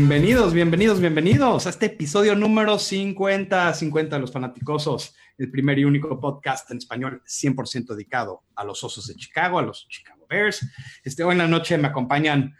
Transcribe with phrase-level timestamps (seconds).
[0.00, 5.84] Bienvenidos, bienvenidos, bienvenidos a este episodio número 50, 50 de los fanaticosos, el primer y
[5.84, 10.66] único podcast en español 100% dedicado a los osos de Chicago, a los Chicago Bears.
[11.04, 12.56] Este, hoy en la noche me acompañan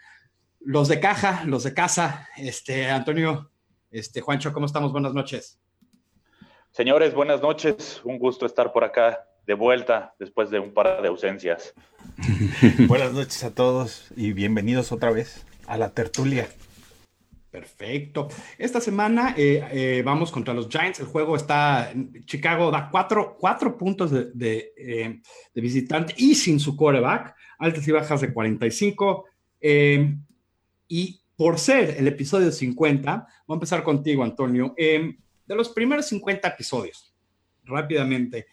[0.59, 2.29] los de caja, los de casa.
[2.37, 3.49] Este, Antonio,
[3.89, 4.91] este, Juancho, ¿cómo estamos?
[4.91, 5.59] Buenas noches.
[6.69, 8.01] Señores, buenas noches.
[8.03, 11.73] Un gusto estar por acá de vuelta después de un par de ausencias.
[12.87, 16.47] buenas noches a todos y bienvenidos otra vez a la tertulia.
[17.51, 18.29] Perfecto.
[18.57, 21.01] Esta semana eh, eh, vamos contra los Giants.
[21.01, 21.93] El juego está.
[22.23, 25.21] Chicago da cuatro, puntos de, eh,
[25.53, 27.35] visitante y sin su coreback.
[27.59, 29.25] Altas y bajas de 45.
[30.87, 34.73] y por ser el episodio 50, voy a empezar contigo, Antonio.
[34.77, 37.13] de los primeros 50 episodios,
[37.63, 38.47] rápidamente,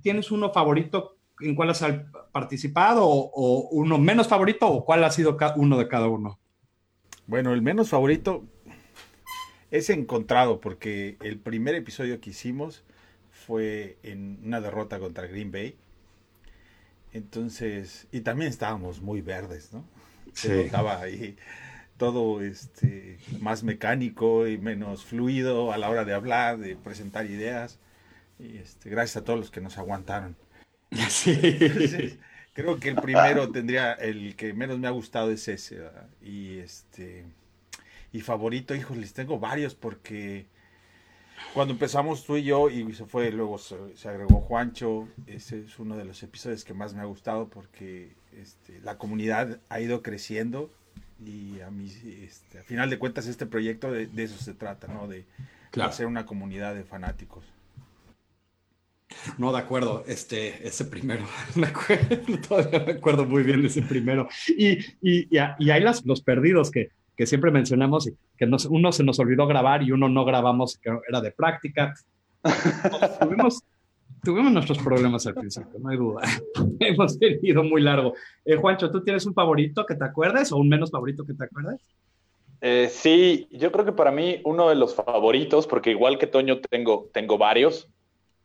[0.00, 1.84] ¿tienes uno favorito en cuál has
[2.32, 6.38] participado o, o uno menos favorito o cuál ha sido uno de cada uno?
[7.26, 8.44] Bueno, el menos favorito
[9.70, 12.84] es encontrado porque el primer episodio que hicimos
[13.32, 15.76] fue en una derrota contra Green Bay.
[17.12, 19.84] Entonces, y también estábamos muy verdes, ¿no?
[20.34, 21.36] Se notaba ahí
[21.96, 27.78] todo este más mecánico y menos fluido a la hora de hablar, de presentar ideas.
[28.38, 30.36] Y este, gracias a todos los que nos aguantaron.
[31.08, 32.18] Sí
[32.56, 35.82] creo que el primero tendría, el que menos me ha gustado es ese.
[36.22, 37.26] Y este,
[38.12, 40.46] y favorito, hijos, les tengo varios porque
[41.52, 45.98] cuando empezamos tú y yo y se fue, luego se, agregó Juancho, ese es uno
[45.98, 50.70] de los episodios que más me ha gustado porque este, la comunidad ha ido creciendo
[51.22, 51.92] y a mí,
[52.22, 55.08] este, a final de cuentas, este proyecto de, eso se trata, ¿no?
[55.08, 55.26] De,
[55.74, 57.44] de hacer una comunidad de fanáticos.
[59.38, 63.82] No, de acuerdo, este, ese primero, me acuerdo, todavía me acuerdo muy bien de ese
[63.82, 64.28] primero.
[64.48, 69.04] Y, y, y, hay las, los perdidos que, que siempre mencionamos, que nos, uno se
[69.04, 71.94] nos olvidó grabar y uno no grabamos, que era de práctica.
[73.20, 73.62] tuvimos,
[74.22, 76.22] tuvimos nuestros problemas al principio, no hay duda.
[76.80, 78.14] Hemos tenido muy largo.
[78.44, 81.44] Eh, Juancho, ¿tú tienes un favorito que te acuerdes o un menos favorito que te
[81.44, 81.80] acuerdes?
[82.60, 86.60] Eh, sí, yo creo que para mí uno de los favoritos, porque igual que Toño
[86.60, 87.88] tengo, tengo varios,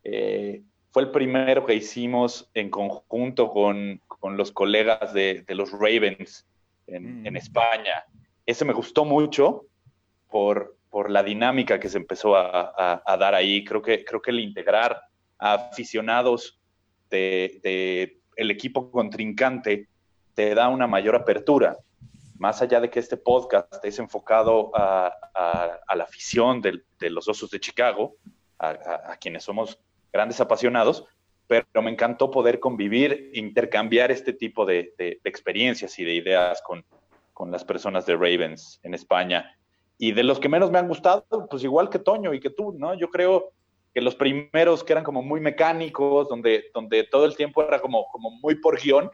[0.04, 5.72] eh, fue el primero que hicimos en conjunto con, con los colegas de, de, los
[5.72, 6.46] Ravens
[6.86, 7.36] en, en, mm.
[7.36, 8.04] España.
[8.44, 9.64] Ese me gustó mucho
[10.30, 13.64] por, por la dinámica que se empezó a, a, dar ahí.
[13.64, 15.00] Creo que, creo que el integrar
[15.38, 16.60] a aficionados
[17.08, 19.88] del de, el equipo contrincante
[20.34, 21.76] te da una mayor apertura.
[22.38, 25.12] Más allá de que este podcast es enfocado a,
[25.86, 28.16] a la afición de, de los Osos de Chicago,
[28.62, 29.78] a, quienes somos
[30.12, 31.04] grandes apasionados,
[31.46, 36.84] pero me encantó poder convivir, intercambiar este tipo de, experiencias y de ideas con,
[37.32, 39.56] con, las personas de Ravens en España.
[39.98, 42.72] Y de los que menos me han gustado, pues igual que Toño y que tú,
[42.72, 42.94] ¿no?
[42.94, 43.52] Yo creo
[43.94, 48.06] que los primeros que eran como muy mecánicos, donde, donde todo el tiempo era como,
[48.10, 49.10] como muy por guion,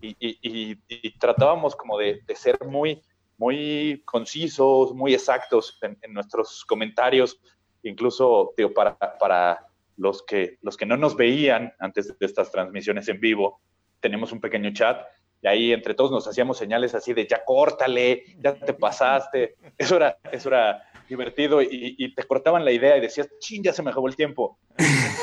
[0.00, 3.00] y, y, y, tratábamos como de, de, ser muy,
[3.38, 7.38] muy concisos, muy exactos en, en nuestros comentarios,
[7.84, 9.64] incluso digo, para, para
[9.96, 13.60] los que, los que no nos veían antes de estas transmisiones en vivo,
[14.00, 15.04] tenemos un pequeño chat
[15.42, 19.56] y ahí entre todos nos hacíamos señales así de ya córtale, ya te pasaste.
[19.76, 23.82] Eso era, eso era divertido y, te cortaban la idea y decías, ching, ya se
[23.82, 24.58] me acabó el tiempo.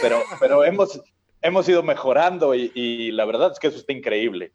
[0.02, 1.02] Pero, pero hemos,
[1.42, 4.54] hemos ido mejorando y, y la verdad es que eso está increíble.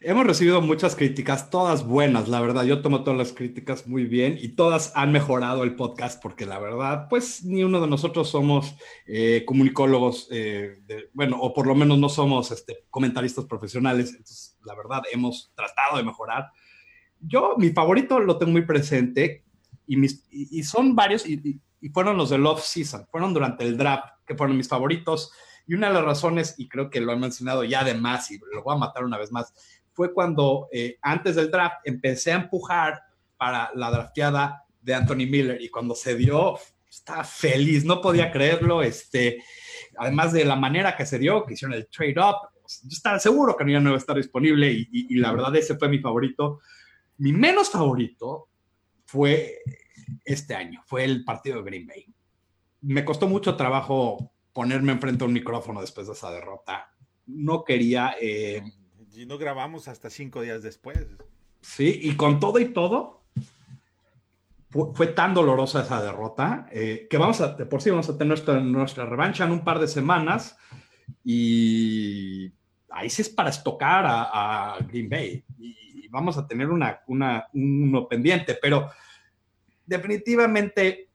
[0.00, 2.64] Hemos recibido muchas críticas, todas buenas, la verdad.
[2.64, 6.58] Yo tomo todas las críticas muy bien y todas han mejorado el podcast porque la
[6.58, 8.76] verdad, pues ni uno de nosotros somos
[9.06, 10.78] eh, comunicólogos, eh,
[11.12, 14.10] bueno, o por lo menos no somos este, comentaristas profesionales.
[14.10, 16.50] Entonces, la verdad, hemos tratado de mejorar.
[17.20, 19.44] Yo, mi favorito lo tengo muy presente
[19.86, 24.08] y, mis, y, son varios y, y fueron los del off-season, fueron durante el draft,
[24.26, 25.32] que fueron mis favoritos.
[25.66, 28.38] Y una de las razones, y creo que lo he mencionado ya de más y
[28.52, 29.52] lo voy a matar una vez más,
[29.92, 33.02] fue cuando eh, antes del draft empecé a empujar
[33.36, 36.58] para la drafteada de Anthony Miller y cuando se dio,
[36.88, 39.42] estaba feliz, no podía creerlo, este,
[39.98, 42.50] además de la manera que se dio, que hicieron el trade-up,
[42.82, 45.88] yo estaba seguro que no iba a estar disponible y, y la verdad ese fue
[45.88, 46.60] mi favorito.
[47.18, 48.48] Mi menos favorito
[49.04, 49.60] fue
[50.24, 52.06] este año, fue el partido de Green Bay.
[52.82, 56.90] Me costó mucho trabajo ponerme enfrente a un micrófono después de esa derrota.
[57.26, 58.14] No quería...
[58.18, 58.62] Eh,
[59.14, 60.98] y no grabamos hasta cinco días después.
[61.60, 63.26] Sí, y con todo y todo,
[64.70, 68.28] fue, tan dolorosa esa derrota eh, que vamos a, de por sí vamos a tener
[68.28, 70.56] nuestra, nuestra revancha en un par de semanas
[71.22, 72.50] y
[72.88, 75.44] ahí sí es para estocar a, Green Bay.
[75.58, 78.90] Y, y vamos a tener una, una, uno pendiente, pero
[79.84, 81.05] definitivamente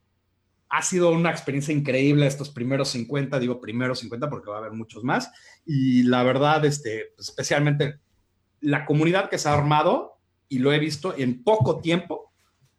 [0.71, 4.71] ha sido una experiencia increíble estos primeros 50, digo primeros 50 porque va a haber
[4.71, 5.29] muchos más,
[5.65, 7.99] y la verdad, este, especialmente
[8.61, 10.13] la comunidad que se ha armado,
[10.47, 12.31] y lo he visto en poco tiempo,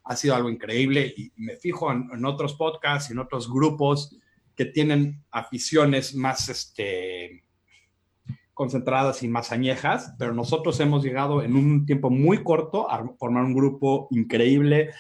[0.04, 4.16] ha sido algo increíble, y me fijo en, otros podcasts y en otros grupos
[4.56, 7.41] que tienen aficiones más, este,
[8.54, 13.44] concentradas y más añejas, pero nosotros hemos llegado en un tiempo muy corto a formar
[13.44, 14.90] un grupo increíble,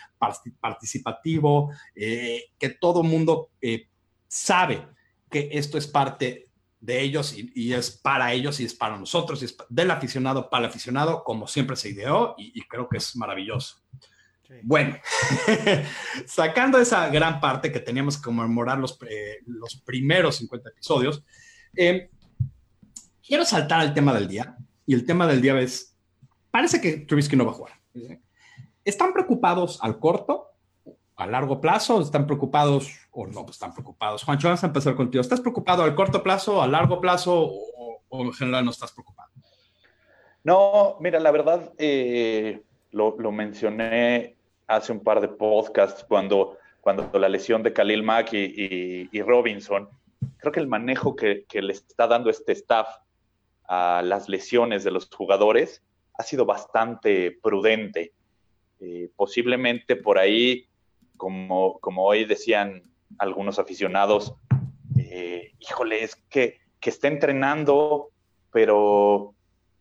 [0.60, 3.88] participativo, eh, que todo mundo eh,
[4.26, 4.86] sabe
[5.30, 6.48] que esto es parte
[6.80, 10.64] de ellos y, es para ellos y es para nosotros, y es del aficionado para
[10.64, 13.76] el aficionado, como siempre se ideó y, creo que es maravilloso.
[14.62, 14.98] Bueno,
[16.26, 21.24] sacando esa gran parte que teníamos que conmemorar los, eh, los primeros 50 episodios,
[23.32, 24.58] quiero saltar al tema del día.
[24.84, 25.96] Y el tema del día es,
[26.50, 27.72] parece que Trubisky no va a jugar.
[28.84, 30.50] ¿Están preocupados al corto,
[31.16, 32.02] a largo plazo?
[32.02, 34.22] ¿Están preocupados o no pues están preocupados?
[34.22, 35.22] Juancho, vamos a empezar contigo.
[35.22, 37.50] ¿Estás preocupado al corto plazo, a largo plazo
[38.10, 39.30] o, en general no estás preocupado?
[40.44, 44.36] No, mira, la verdad, eh, lo, mencioné
[44.66, 49.88] hace un par de podcasts cuando, cuando la lesión de Khalil Mack y, Robinson,
[50.36, 52.88] creo que el manejo que, que, le está dando este staff
[53.74, 55.82] a las lesiones de los jugadores
[56.18, 58.12] ha sido bastante prudente.
[58.80, 60.66] Eh, posiblemente por ahí,
[61.16, 62.82] como, como hoy decían
[63.16, 64.34] algunos aficionados,
[64.98, 68.10] eh, híjole, es que, que esté entrenando,
[68.50, 69.34] pero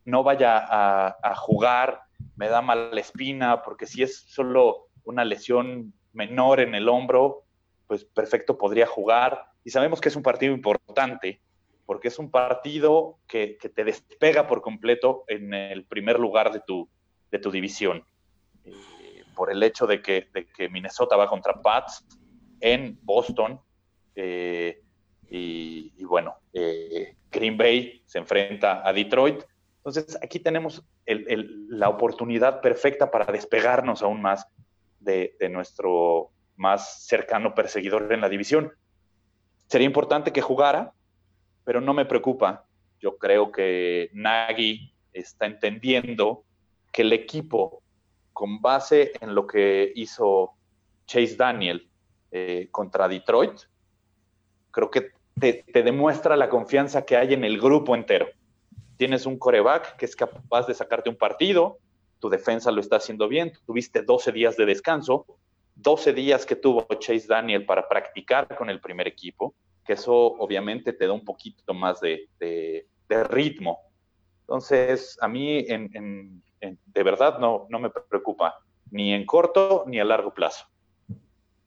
[0.05, 2.03] no vaya a, a, jugar,
[2.37, 7.43] me da mala espina, porque si es solo una lesión menor en el hombro,
[7.87, 9.47] pues perfecto podría jugar.
[9.65, 11.41] Y sabemos que es un partido importante,
[11.91, 16.89] porque es un partido que, te despega por completo en el primer lugar de tu,
[17.29, 18.05] de tu división.
[18.63, 20.29] Eh, por el hecho de que,
[20.71, 22.07] Minnesota va contra Pats
[22.61, 23.59] en Boston.
[24.15, 24.81] Eh,
[25.29, 29.43] y, bueno, eh, Green Bay se enfrenta a Detroit.
[29.79, 34.47] Entonces aquí tenemos la oportunidad perfecta para despegarnos aún más
[35.01, 38.71] de, de nuestro más cercano perseguidor en la división.
[39.67, 40.93] Sería importante que jugara,
[41.71, 42.65] pero no me preocupa.
[42.99, 46.43] Yo creo que Nagy está entendiendo
[46.91, 47.81] que el equipo,
[48.33, 50.51] con base en lo que hizo
[51.05, 51.89] Chase Daniel
[52.29, 53.53] eh, contra Detroit,
[54.69, 58.27] creo que te, demuestra la confianza que hay en el grupo entero.
[58.97, 61.77] Tienes un coreback que es capaz de sacarte un partido,
[62.19, 65.25] tu defensa lo está haciendo bien, tuviste 12 días de descanso,
[65.75, 69.55] 12 días que tuvo Chase Daniel para practicar con el primer equipo,
[69.85, 72.27] que eso obviamente te da un poquito más de,
[73.29, 73.79] ritmo.
[74.41, 78.55] Entonces, a mí de verdad no, no me preocupa,
[78.89, 80.65] ni en corto ni a largo plazo.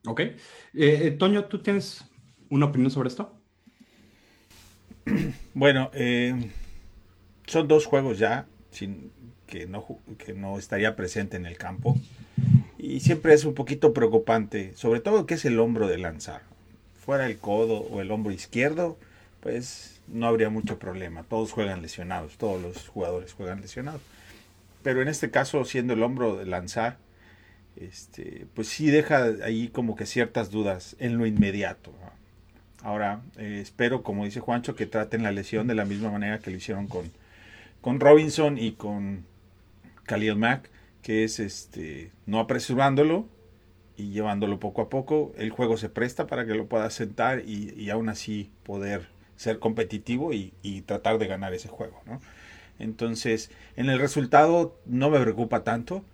[0.06, 0.20] Ok.
[0.20, 0.34] Eh,
[0.74, 2.04] eh, Toño, ¿tú tienes
[2.50, 3.32] una opinión sobre esto?
[5.56, 6.50] Bueno, eh,
[7.46, 9.12] son dos juegos ya sin,
[9.46, 9.86] que, no,
[10.18, 11.94] que no estaría presente en el campo.
[12.76, 16.42] Y siempre es un poquito preocupante, sobre todo que es el hombro de lanzar
[17.04, 18.98] fuera el codo o el hombro izquierdo,
[19.40, 21.22] pues no habría mucho problema.
[21.24, 24.00] Todos juegan lesionados, todos los jugadores juegan lesionados.
[24.82, 26.98] Pero en este caso, siendo el hombro de lanzar,
[27.76, 31.92] este, pues sí deja ahí como que ciertas dudas en lo inmediato.
[32.82, 36.50] Ahora, eh, espero, como dice Juancho, que traten la lesión de la misma manera que
[36.50, 37.10] lo hicieron con,
[37.80, 39.24] con Robinson y con
[40.04, 40.70] Khalil Mack,
[41.02, 43.26] que es este, no apresurándolo,
[43.96, 47.90] y llevándolo poco a poco, el juego se presta para que lo puedas sentar y,
[47.90, 50.52] aún así poder ser competitivo y,
[50.86, 52.02] tratar de ganar ese juego.
[52.06, 52.20] ¿no?
[52.78, 56.04] Entonces, en el resultado no me preocupa tanto,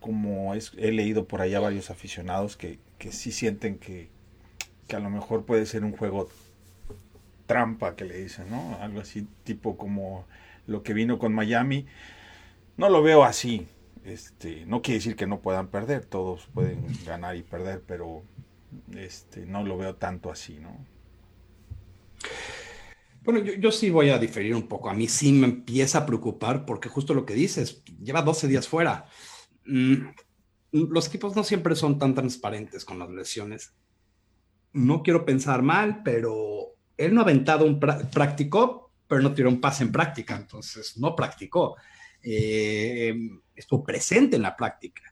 [0.00, 4.08] como es, he leído por allá varios aficionados que, que sí sienten que,
[4.86, 6.28] que a lo mejor puede ser un juego
[7.46, 8.78] trampa que le dicen, ¿no?
[8.80, 10.26] Algo así tipo como
[10.66, 11.86] lo que vino con Miami.
[12.76, 13.66] No lo veo así.
[14.04, 18.22] Este, no quiere decir que no puedan perder, todos pueden ganar y perder, pero
[18.94, 20.86] este, no lo veo tanto así, ¿no?
[23.22, 24.90] Bueno, yo, sí voy a diferir un poco.
[24.90, 28.68] A mí sí me empieza a preocupar porque justo lo que dices, lleva 12 días
[28.68, 29.06] fuera.
[29.64, 30.08] Mm,
[30.72, 33.74] los equipos no siempre son tan transparentes con las lesiones.
[34.74, 39.60] No quiero pensar mal, pero él no ha aventado un práctico, pero no tiró un
[39.60, 41.76] pase en práctica, entonces no practicó.
[42.24, 43.14] Eh,
[43.54, 45.02] estuvo presente en la práctica.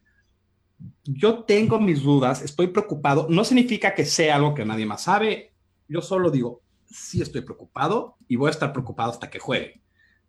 [1.03, 3.27] Yo tengo mis dudas, estoy preocupado.
[3.29, 5.53] No significa que sea algo que nadie más sabe.
[5.87, 9.81] Yo solo digo, sí estoy preocupado y voy a estar preocupado hasta que juegue.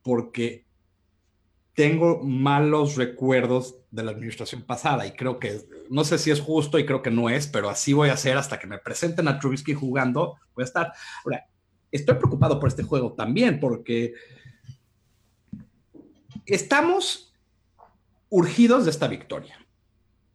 [0.03, 0.67] Porque
[1.75, 5.61] tengo malos recuerdos de la administración pasada y creo que,
[5.91, 8.37] no sé si es justo y creo que no es, pero así voy a hacer
[8.37, 10.93] hasta que me presenten a Trubisky jugando, voy a estar.
[11.25, 11.47] Ahora,
[11.91, 14.15] estoy preocupado por este juego también porque
[16.47, 17.35] estamos
[18.29, 19.59] urgidos de esta victoria.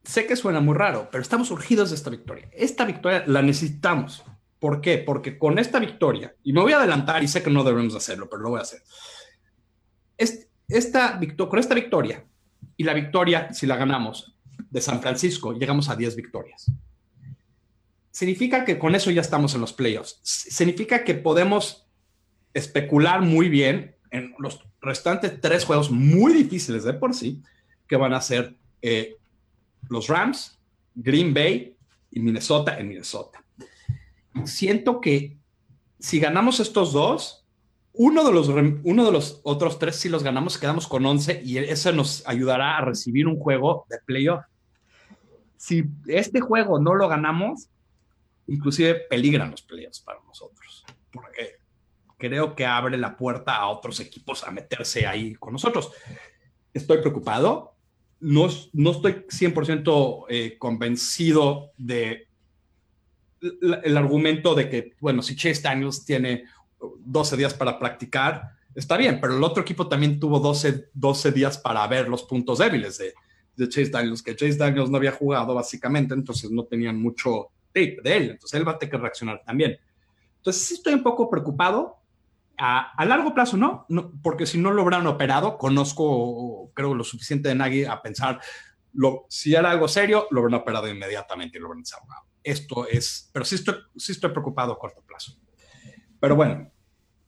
[0.03, 2.49] Sé que suena muy raro, pero estamos urgidos de esta victoria.
[2.53, 4.23] Esta victoria la necesitamos.
[4.59, 4.97] ¿Por qué?
[4.97, 8.29] Porque con esta victoria, y me voy a adelantar y sé que no debemos hacerlo,
[8.29, 8.81] pero lo voy a hacer.
[10.67, 12.25] esta, con esta victoria
[12.75, 14.35] y la victoria, si la ganamos,
[14.69, 16.71] de San Francisco, llegamos a 10 victorias.
[18.11, 20.19] Significa que con eso ya estamos en los playoffs.
[20.23, 21.87] Significa que podemos
[22.53, 27.41] especular muy bien en los restantes tres juegos muy difíciles de por sí,
[27.87, 29.17] que van a ser eh,
[29.89, 30.59] los Rams,
[30.95, 31.75] Green Bay
[32.11, 33.43] y Minnesota en Minnesota
[34.45, 35.37] siento que
[35.99, 37.45] si ganamos estos dos,
[37.93, 41.57] uno de los, uno de los otros tres, si los ganamos, quedamos con 11 y
[41.57, 44.43] eso nos ayudará a recibir un juego de playoff.
[45.57, 47.69] Si este juego no lo ganamos,
[48.47, 51.58] inclusive peligran los playoffs para nosotros, porque
[52.19, 55.91] creo que abre la puerta a otros equipos a meterse ahí con nosotros.
[56.73, 57.73] Estoy preocupado,
[58.19, 62.27] no, no estoy 100% eh, convencido de
[63.41, 66.43] el argumento de que, bueno, si Chase Daniels tiene
[66.99, 71.57] 12 días para practicar, está bien, pero el otro equipo también tuvo 12, 12 días
[71.57, 73.13] para ver los puntos débiles de,
[73.55, 77.99] de, Chase Daniels, que Chase Daniels no había jugado básicamente, entonces no tenían mucho tape
[78.03, 79.79] de él, entonces él va a tener que reaccionar también.
[80.39, 81.98] Entonces sí estoy un poco preocupado.
[82.59, 87.05] A, a largo plazo no, no, porque si no lo hubieran operado, conozco, creo, lo
[87.05, 88.41] suficiente de Nagy a pensar,
[88.93, 93.29] lo, si era algo serio, lo hubieran operado inmediatamente y lo hubieran desahogado esto es,
[93.31, 95.37] pero sí estoy, sí estoy preocupado a corto plazo.
[96.19, 96.71] Pero bueno.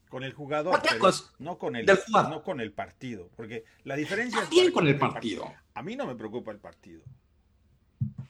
[0.08, 0.78] Con el jugador,
[1.38, 4.70] no, con el, no con el partido, porque la diferencia es...
[4.70, 5.50] con el partido.
[5.72, 7.02] A mí no me preocupa el partido.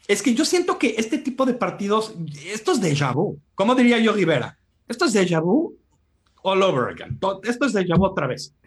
[0.06, 3.40] Es que yo siento que este tipo de partidos, esto es déjà vu.
[3.56, 4.56] ¿Cómo diría yo Rivera?
[4.86, 5.76] Esto es déjà vu
[6.42, 7.18] all over again.
[7.44, 8.54] Esto es déjà vu otra vez.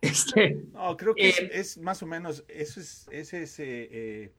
[0.00, 4.32] Este, no, creo que eh, es, más o menos, eso es, ese es eh,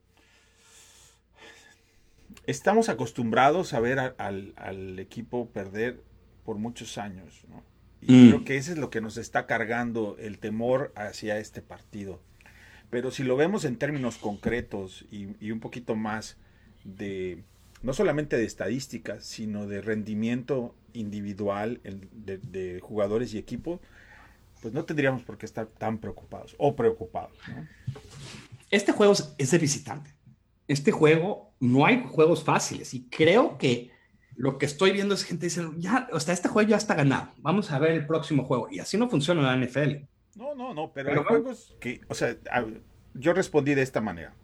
[2.46, 6.02] estamos acostumbrados a ver al, equipo perder
[6.44, 7.44] por muchos años,
[8.02, 8.28] Y mm.
[8.28, 12.20] creo que eso es lo que nos está cargando el temor hacia este partido.
[12.90, 16.36] Pero si lo vemos en términos concretos y, un poquito más
[16.84, 17.42] de,
[17.82, 23.80] no solamente de estadísticas, sino de rendimiento individual de, de jugadores y equipo,
[24.62, 27.36] pues no tendríamos por qué estar tan preocupados o preocupados.
[28.70, 30.14] Este juego es de visitante
[30.68, 33.90] este juego no hay juegos fáciles y creo que
[34.36, 37.30] lo que estoy viendo es gente dice, ya, o sea, este juego ya está ganado,
[37.38, 38.68] vamos a ver el próximo juego.
[38.70, 40.06] Y así no funciona la NFL.
[40.34, 42.36] No, no, no, pero, hay juegos que, o sea,
[43.14, 44.34] yo respondí de esta manera.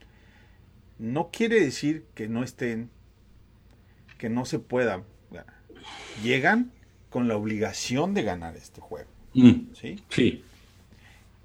[0.99, 2.91] No quiere decir que no estén,
[4.17, 5.03] que no se pueda
[6.23, 6.71] Llegan
[7.11, 9.11] con la obligación de ganar este juego.
[9.35, 9.75] Mm.
[9.75, 10.03] ¿Sí?
[10.09, 10.45] Sí.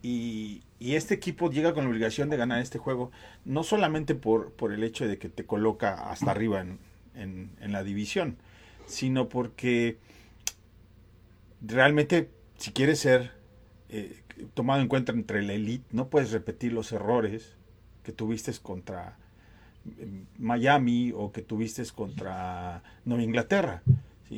[0.01, 3.12] Y, este equipo llega con la obligación de ganar este juego,
[3.44, 6.63] no solamente por, por el hecho de que te coloca hasta arriba
[7.15, 8.38] en, la división,
[8.86, 9.98] sino porque
[11.65, 13.32] realmente si quieres ser
[13.89, 14.22] eh,
[14.54, 17.56] tomado en cuenta entre la elite, no puedes repetir los errores
[18.04, 19.18] que tuviste contra
[19.98, 23.82] eh, Miami o que tuviste contra Nueva Inglaterra.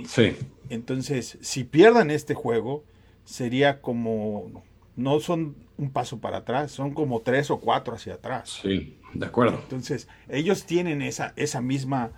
[0.05, 0.35] ¿Sí?
[0.69, 2.83] Entonces, si pierdan este juego,
[3.23, 4.63] sería como
[4.95, 8.59] no son un paso para atrás, son como tres o cuatro hacia atrás.
[8.61, 9.59] Sí, de acuerdo.
[9.61, 12.11] Entonces, ellos tienen esa, esa misma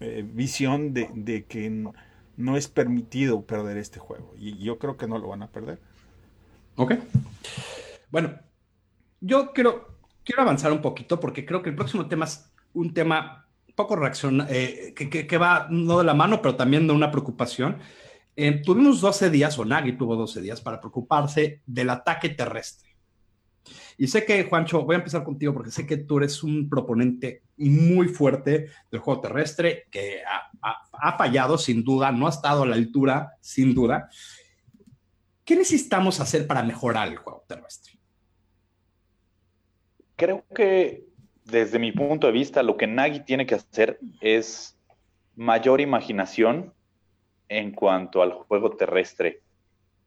[0.00, 1.70] eh, visión de, que
[2.36, 4.34] no es permitido perder este juego.
[4.38, 5.78] Y yo creo que no lo van a perder.
[6.76, 6.94] Ok.
[8.10, 8.38] Bueno,
[9.20, 13.46] yo quiero, quiero avanzar un poquito porque creo que el próximo tema es un tema
[13.74, 17.78] poco reacción, eh, que, que, va no de la mano, pero también de una preocupación
[18.42, 22.88] eh, tuvimos 12 días, o Nagy tuvo 12 días para preocuparse del ataque terrestre.
[23.98, 27.42] Y sé que, Juancho, voy a empezar contigo porque sé que tú eres un proponente
[27.58, 30.22] muy fuerte del juego terrestre, que
[30.62, 34.08] ha, fallado sin duda, no ha estado a la altura sin duda.
[35.44, 37.98] ¿Qué necesitamos hacer para mejorar el juego terrestre?
[40.16, 41.09] Creo que
[41.50, 44.78] desde mi punto de vista lo que Nagy tiene que hacer es
[45.36, 46.72] mayor imaginación
[47.48, 49.42] en cuanto al juego terrestre.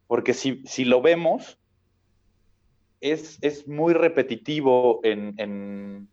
[0.07, 1.59] Porque si, si lo vemos,
[3.01, 6.07] es, es muy repetitivo en, en,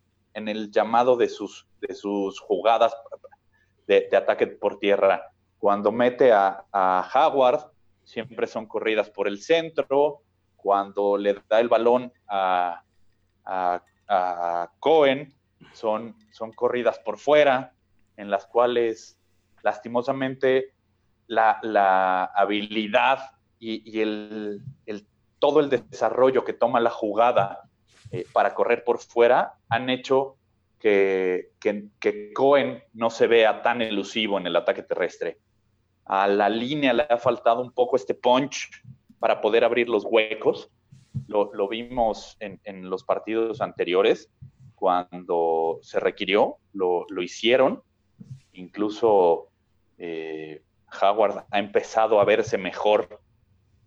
[0.49, 2.95] el llamado de sus, de sus jugadas
[3.87, 5.33] de, ataque por tierra.
[5.59, 7.71] Cuando mete a, a Howard,
[8.05, 10.23] siempre son corridas por el centro.
[10.57, 12.83] Cuando le da el balón a,
[14.81, 15.35] Cohen
[15.73, 17.75] son, son corridas por fuera,
[18.17, 19.19] en las cuales
[19.63, 20.75] lastimosamente
[21.27, 23.21] la, habilidad
[23.59, 24.63] y, el,
[25.39, 27.63] todo el desarrollo que toma la jugada
[28.11, 30.37] eh, para correr por fuera han hecho
[30.81, 35.39] que, que, Cohen no se vea tan elusivo en el ataque terrestre.
[36.07, 38.71] A la línea le ha faltado un poco este punch
[39.19, 40.71] para poder abrir los huecos.
[41.31, 44.29] Lo, vimos en, los partidos anteriores,
[44.75, 47.85] cuando se requirió, lo, hicieron.
[48.53, 49.49] Incluso
[49.97, 50.65] eh,
[51.01, 53.21] Howard ha empezado a verse mejor.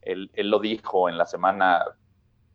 [0.01, 1.83] Él, él, lo dijo en la semana,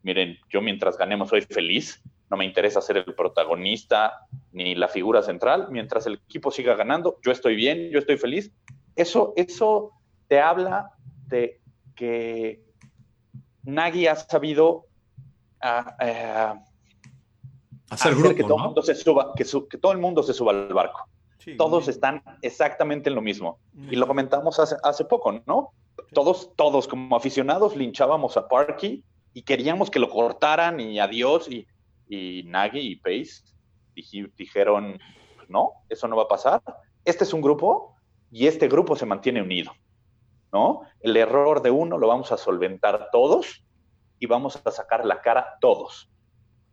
[0.03, 5.23] miren, yo mientras ganemos soy feliz, no me interesa ser el protagonista ni la figura
[5.23, 8.51] central, mientras el equipo siga ganando, yo estoy bien, yo estoy feliz.
[8.97, 9.93] Eso, eso
[10.29, 10.93] te habla
[11.27, 11.61] de
[11.95, 12.68] que
[13.69, 14.87] Nagy ha sabido
[15.61, 16.55] ah, eh,
[17.91, 20.73] hacer, que, todo el mundo se suba, que, que, todo el mundo se suba al
[20.73, 21.09] barco.
[21.57, 23.59] todos están exactamente en lo mismo.
[23.91, 25.73] Y lo comentamos hace, hace poco, ¿no?
[26.13, 31.67] Todos, todos como aficionados linchábamos a Parky y queríamos que lo cortaran y adiós y
[32.09, 33.43] y Nagy y Pace
[34.37, 34.99] dijeron,
[35.49, 36.63] no, eso no va a pasar.
[37.05, 37.95] Este es un grupo
[38.31, 39.73] y este grupo se mantiene unido,
[40.53, 40.83] ¿no?
[41.01, 43.65] El error de uno lo vamos a solventar todos
[44.19, 46.11] y vamos a sacar la cara todos.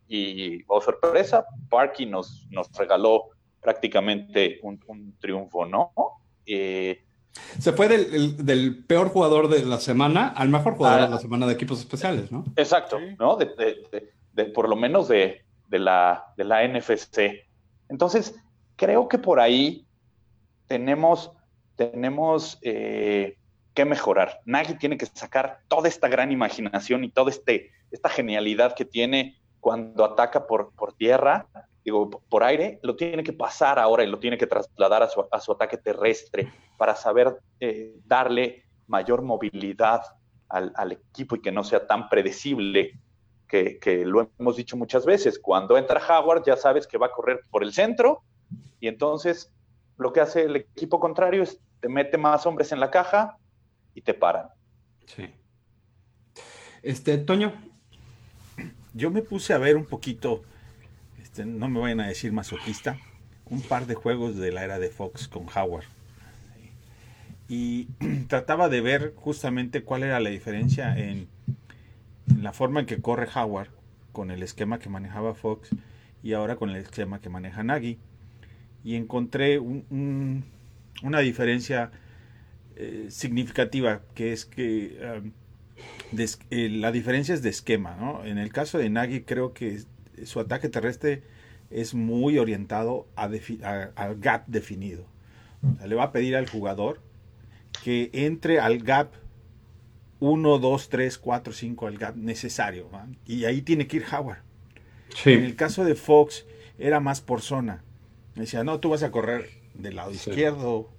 [0.08, 3.30] Y, oh sorpresa, Parky nos, nos regaló
[3.62, 5.92] prácticamente un, triunfo, ¿no?
[6.46, 7.04] Eh,
[7.60, 11.54] se fue del, peor jugador de la semana al mejor jugador de la semana de
[11.54, 12.46] equipos especiales, ¿no?
[12.56, 13.36] Exacto, ¿no?
[13.36, 17.48] de, por lo menos de, la, de la NFC.
[17.90, 18.36] Entonces,
[18.76, 19.86] creo que por ahí
[20.68, 21.32] tenemos,
[21.76, 23.38] tenemos eh,
[23.76, 24.40] que mejorar.
[24.46, 29.38] Nagy tiene que sacar toda esta gran imaginación y toda este, esta genialidad que tiene
[29.60, 31.48] cuando ataca por, por tierra,
[31.84, 35.24] digo, por aire, lo tiene que pasar ahora y lo tiene que trasladar a su,
[35.30, 40.02] a su ataque terrestre para saber eh, darle mayor movilidad
[40.48, 42.98] al, equipo y que no sea tan predecible
[43.48, 47.42] que, lo hemos dicho muchas veces, cuando entra Howard ya sabes que va a correr
[47.50, 48.22] por el centro
[48.80, 49.52] y entonces
[49.98, 53.38] lo que hace el equipo contrario es te mete más hombres en la caja
[53.96, 54.50] y te paran.
[55.08, 55.30] Sí.
[56.84, 57.54] Este, Toño.
[58.94, 60.44] Yo me puse a ver un poquito,
[61.22, 62.98] este, no me vayan a decir masoquista,
[63.46, 65.86] un par de juegos de la era de Fox con Howard.
[67.50, 67.88] Y
[68.28, 71.28] trataba de ver justamente cuál era la diferencia en
[72.40, 73.70] la forma en que corre Howard
[74.12, 75.70] con el esquema que manejaba Fox
[76.24, 78.00] y ahora con el esquema que maneja Nagy.
[78.84, 81.92] Y encontré una diferencia
[82.76, 85.32] eh, significativa, que es que um,
[86.50, 87.96] eh, la diferencia es de esquema.
[87.96, 88.26] ¿no?
[88.26, 89.84] En el caso de Nagy creo que
[90.24, 91.24] su ataque terrestre
[91.70, 95.06] es muy orientado al gap definido.
[95.86, 97.02] le va a pedir al jugador
[97.84, 99.14] que entre al gap
[100.20, 102.90] 1, 2, 3, 4, 5 al gap necesario.
[103.26, 104.40] Y ahí tiene que ir Howard.
[105.26, 106.46] En el caso de Fox
[106.78, 107.84] era más por zona.
[108.36, 110.90] decía, no, tú vas a correr del lado izquierdo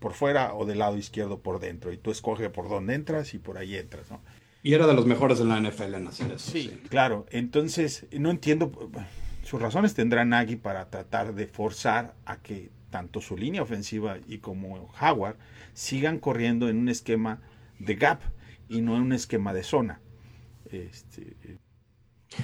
[0.00, 1.92] por fuera o del lado izquierdo por dentro.
[1.92, 4.08] Y tú escoges por dónde entras y por ahí entras.
[4.62, 6.50] Y era de los mejores de la NFL en hacer eso.
[6.50, 7.26] Sí, claro.
[7.30, 8.72] Entonces, no entiendo.
[9.44, 14.38] Sus razones tendrá Nagy para tratar de forzar a que tanto su línea ofensiva y
[14.38, 15.36] como Howard
[15.74, 17.40] sigan corriendo en un esquema
[17.78, 18.20] de gap
[18.68, 20.00] y no en un esquema de zona.
[20.70, 21.36] Este,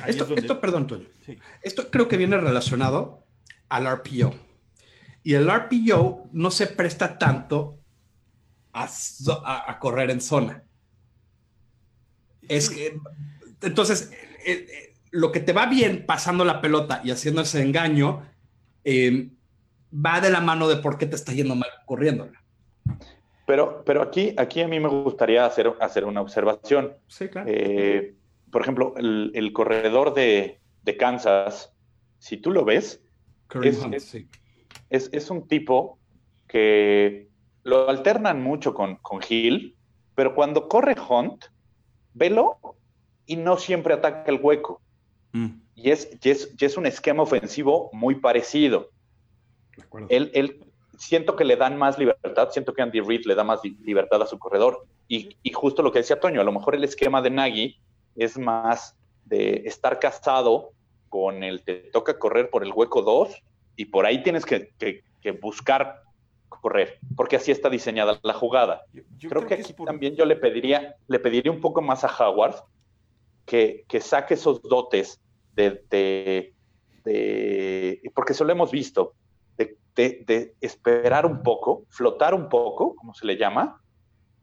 [0.07, 1.07] esto, perdón, Toño.
[1.63, 3.25] Esto creo que viene relacionado
[3.69, 4.35] al RPO.
[5.27, 7.81] Y el RPO no se presta tanto
[8.73, 10.63] a, correr en zona.
[12.47, 12.97] Es que,
[13.61, 14.13] entonces,
[14.45, 18.23] eh, eh, lo que te va bien pasando la pelota y haciendo ese engaño
[18.85, 19.31] eh,
[19.93, 22.41] va de la mano de por qué te está yendo mal corriéndola.
[23.49, 26.95] Pero, pero aquí, aquí a mí me gustaría hacer, hacer una observación.
[27.09, 27.51] Sí, claro.
[27.53, 28.15] Eh,
[28.53, 30.61] por ejemplo, el, corredor de,
[30.97, 31.75] Kansas,
[32.21, 33.03] si tú lo ves,
[33.65, 33.85] es,
[35.31, 35.99] un tipo
[36.49, 37.29] que
[37.63, 39.77] lo alternan mucho con, con Hill,
[40.15, 41.47] pero cuando corre Hunt,
[42.15, 42.59] velo
[43.27, 44.81] y no siempre ataca el hueco.
[45.33, 45.49] Mm.
[45.75, 46.31] Y, es, y,
[46.65, 48.91] es, un esquema ofensivo muy parecido.
[50.09, 50.65] Él, él,
[50.97, 54.27] siento que le dan más libertad, siento que Andy Reid le da más libertad a
[54.27, 54.87] su corredor.
[55.09, 57.79] Y, justo lo que decía Toño, a lo mejor el esquema de Nagy
[58.17, 60.73] es más de estar casado
[61.09, 63.43] con el te toca correr por el hueco 2
[63.77, 64.73] y por ahí tienes que,
[65.41, 66.03] buscar
[66.49, 68.85] correr, porque así está diseñada la jugada.
[69.21, 72.57] creo, que, aquí también yo le pediría, le pediría un poco más a Howard
[73.45, 75.21] que, que saque esos dotes
[75.57, 76.53] de,
[78.15, 79.15] porque eso lo hemos visto,
[79.57, 83.81] de, esperar un poco, flotar un poco, como se le llama,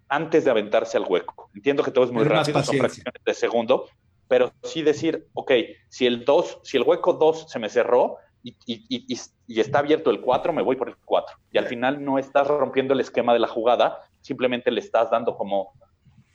[0.10, 1.50] antes de aventarse al hueco.
[1.54, 3.88] Entiendo que todo es muy rápido, son fracciones de segundo,
[4.28, 5.52] pero sí decir, ok,
[5.89, 10.19] si el 2, si el hueco 2 se me cerró y, y, está abierto el
[10.19, 11.38] 4, me voy por el 4.
[11.51, 15.36] Y al final no estás rompiendo el esquema de la jugada, simplemente le estás dando
[15.38, 15.73] como,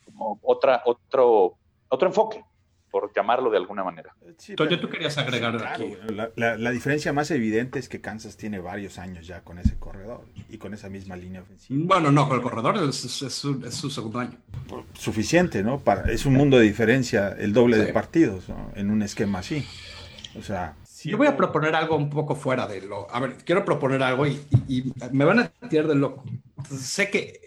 [0.04, 1.56] como otra, otro,
[1.88, 2.42] otro enfoque
[2.90, 4.14] por llamarlo de alguna manera.
[4.38, 5.94] Sí, tú querías agregar aquí.
[6.36, 10.58] La, diferencia más evidente es que Kansas tiene varios años ya con ese corredor y
[10.58, 11.84] con esa misma línea ofensiva.
[11.86, 14.38] Bueno, no, con el corredor es, su, segundo año.
[14.94, 15.80] Suficiente, ¿no?
[15.80, 19.66] Para, es un mundo de diferencia, el doble de partidos, En un esquema así.
[20.38, 20.74] O sea.
[21.04, 23.10] Yo voy a proponer algo un poco fuera de lo.
[23.10, 26.24] A ver, quiero proponer algo y, y me van a tirar de loco.
[26.76, 27.40] Sé que.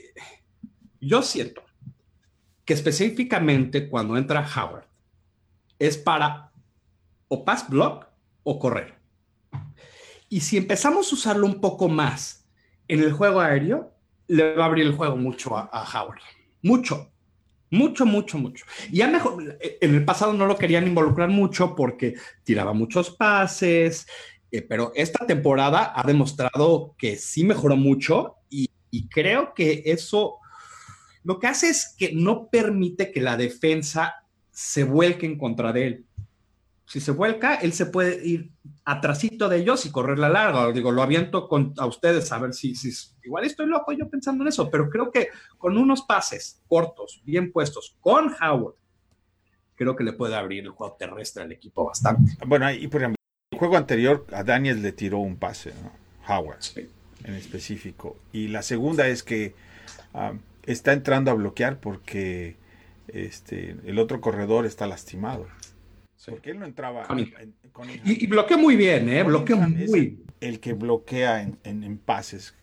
[0.99, 1.63] Yo siento
[2.63, 4.85] que específicamente cuando entra Howard
[5.79, 6.51] es para
[7.27, 8.07] o pass block
[8.43, 8.93] o correr.
[10.29, 12.45] Y si empezamos a usarlo un poco más
[12.87, 13.93] en el juego aéreo,
[14.27, 16.21] le va a abrir el juego mucho a, Howard.
[16.61, 17.10] Mucho,
[17.71, 18.65] mucho, mucho, mucho.
[18.91, 24.05] Ya mejor, en el pasado no lo querían involucrar mucho porque tiraba muchos pases,
[24.51, 28.35] eh, pero esta temporada ha demostrado que sí mejoró mucho
[28.93, 30.41] y creo que eso
[31.23, 35.87] lo que hace es que no permite que la defensa se vuelque en contra de
[35.87, 36.05] él.
[36.85, 38.51] Si se vuelca, él se puede ir
[38.85, 40.71] atrasito de ellos y correr la larga.
[40.71, 42.91] Digo, lo aviento con, a ustedes a ver si, si,
[43.23, 47.51] igual estoy loco yo pensando en eso, pero creo que con unos pases cortos, bien
[47.51, 48.75] puestos, con Howard,
[49.75, 52.37] creo que le puede abrir el juego terrestre al equipo bastante.
[52.45, 53.17] Bueno, y por ejemplo,
[53.51, 55.91] el juego anterior a Daniel le tiró un pase, ¿no?
[56.27, 56.59] Howard
[57.23, 58.17] en específico.
[58.31, 59.53] Y la segunda es que
[60.13, 62.55] ah, está entrando a bloquear porque
[63.07, 65.47] este, el otro corredor está lastimado.
[66.29, 67.07] Porque él no entraba.
[68.05, 69.23] y, bloquea muy bien, ¿eh?
[69.23, 72.53] Bloquea muy El que bloquea en, pases.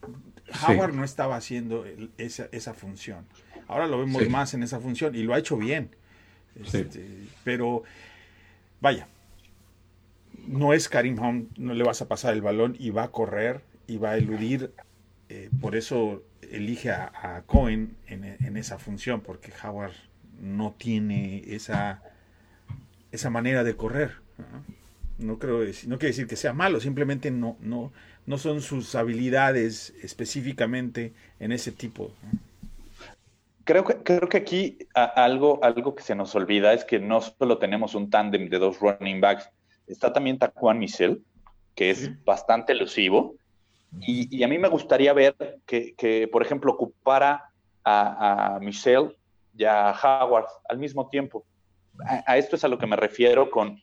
[0.66, 1.84] Howard no estaba haciendo
[2.16, 3.26] esa, función.
[3.66, 5.90] Ahora lo vemos más en esa función y lo ha hecho bien.
[6.54, 6.88] Este,
[7.44, 7.82] pero,
[8.80, 9.08] vaya,
[10.46, 13.62] no es Karim Hunt, no le vas a pasar el balón y va a correr
[13.86, 14.72] y va a eludir.
[15.28, 19.92] Eh, por eso elige a, Cohen en, en, esa función, porque Howard
[20.40, 22.02] no tiene esa,
[23.12, 24.12] esa manera de correr.
[25.18, 25.38] ¿no?
[25.38, 27.92] creo, no quiere decir que sea malo, simplemente no, no,
[28.26, 32.10] no son sus habilidades específicamente en ese tipo.
[33.64, 37.58] Creo que, creo que aquí algo, algo que se nos olvida es que no solo
[37.58, 39.50] tenemos un tándem de dos running backs,
[39.86, 41.22] está también Taquan Michel,
[41.74, 43.34] que es bastante elusivo.
[44.00, 45.34] Y, a mí me gustaría ver
[45.66, 47.50] que, por ejemplo, ocupara
[47.84, 49.16] a, a Michel
[49.56, 51.44] y a Howard al mismo tiempo.
[52.06, 53.80] A, esto es a lo que me refiero con,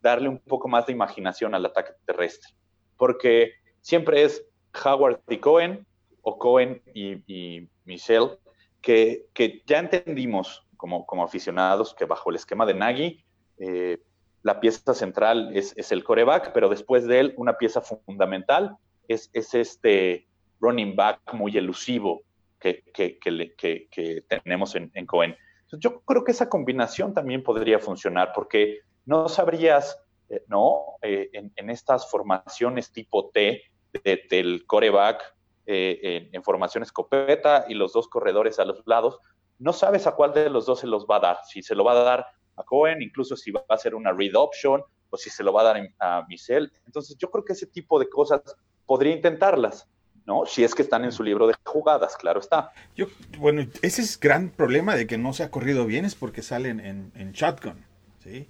[0.00, 2.54] darle un poco más de imaginación al ataque terrestre,
[2.96, 4.44] porque siempre es
[4.84, 5.86] Howard y Cohen
[6.22, 8.38] o Cohen y, Michelle,
[8.80, 9.26] que,
[9.66, 13.24] ya entendimos como, aficionados que bajo el esquema de Nagy,
[13.58, 13.98] eh,
[14.42, 18.76] la pieza central es, el coreback, pero después de él una pieza fundamental
[19.08, 20.28] es, es este
[20.60, 22.22] running back muy elusivo,
[22.58, 25.36] que, tenemos en, Cohen.
[25.78, 30.96] Yo creo que esa combinación también podría funcionar porque no sabrías, eh, ¿no?
[31.02, 33.62] Eh, en, estas formaciones tipo T
[34.02, 35.34] del coreback
[35.66, 39.18] eh, en, formación escopeta y los dos corredores a los lados,
[39.58, 41.38] no sabes a cuál de los dos se los va a dar.
[41.46, 44.34] Si se lo va a dar a Cohen, incluso si va a ser una read
[44.34, 46.70] option o si se lo va a dar a Michelle.
[46.86, 48.42] Entonces yo creo que ese tipo de cosas
[48.86, 49.88] podría intentarlas.
[50.26, 50.46] ¿No?
[50.46, 52.72] Si es que están en su libro de jugadas, claro está.
[52.96, 53.06] Yo,
[53.38, 56.80] bueno, ese es gran problema de que no se ha corrido bien, es porque salen
[56.80, 57.84] en, shotgun,
[58.20, 58.48] ¿sí?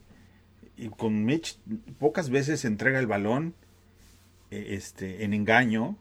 [0.76, 1.58] Y con Mitch
[1.98, 3.54] pocas veces entrega el balón
[4.50, 5.96] eh, este, en engaño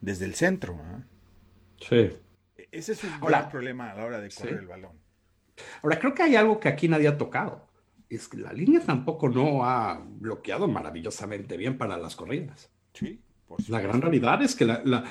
[0.00, 0.78] desde el centro.
[1.80, 2.10] Sí.
[2.70, 4.92] Ese es un gran problema a la hora de correr el balón.
[5.82, 7.66] Ahora, creo que hay algo que aquí nadie ha tocado.
[8.08, 12.70] Es que la línea tampoco no ha bloqueado maravillosamente bien para las corridas.
[12.92, 13.20] Sí.
[13.68, 15.04] La gran realidad es que la,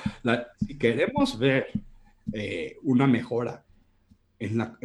[0.66, 1.68] si queremos ver
[2.32, 3.64] eh, una mejora
[4.38, 4.78] en, la,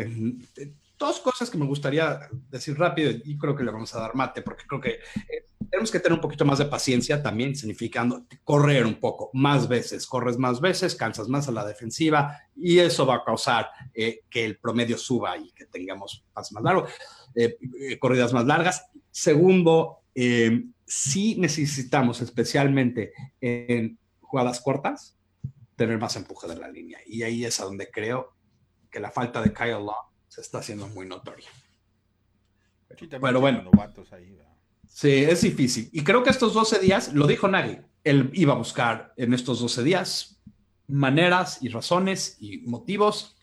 [0.97, 4.41] dos cosas que me gustaría decir rápido y creo que le vamos a dar mate
[4.41, 8.85] porque creo que eh, tenemos que tener un poquito más de paciencia también significando correr
[8.85, 13.15] un poco más veces, corres más veces, cansas más a la defensiva y eso va
[13.15, 16.91] a causar eh, que el promedio suba y que tengamos más largos,
[17.99, 18.85] corridas más largas.
[19.11, 20.01] Segundo,
[20.91, 25.17] sí necesitamos, especialmente en jugadas cortas,
[25.77, 26.99] tener más empuje de la línea.
[27.05, 28.35] Y ahí es a donde creo
[28.89, 31.47] que la falta de Kyle Law se está haciendo muy notoria.
[33.09, 33.71] Pero bueno.
[34.85, 35.89] Sí, es difícil.
[35.93, 39.61] Y creo que estos 12 días, lo dijo Nagy, él iba a buscar en estos
[39.61, 40.41] 12 días
[40.87, 43.37] maneras y razones y motivos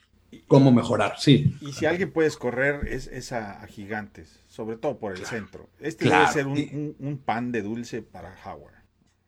[0.46, 1.56] cómo mejorar, sí.
[1.60, 5.68] Y si alguien puedes correr es, a, gigantes, sobre todo por el centro.
[5.80, 8.74] Este debe ser un, pan de dulce para Howard.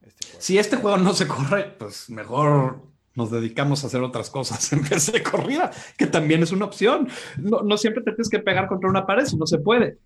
[0.02, 2.82] Este si este juego no se corre, pues mejor
[3.14, 7.08] nos dedicamos a hacer otras cosas en vez de corrida, que también es una opción.
[7.38, 9.98] No, no siempre te tienes que pegar contra una pared si no se puede.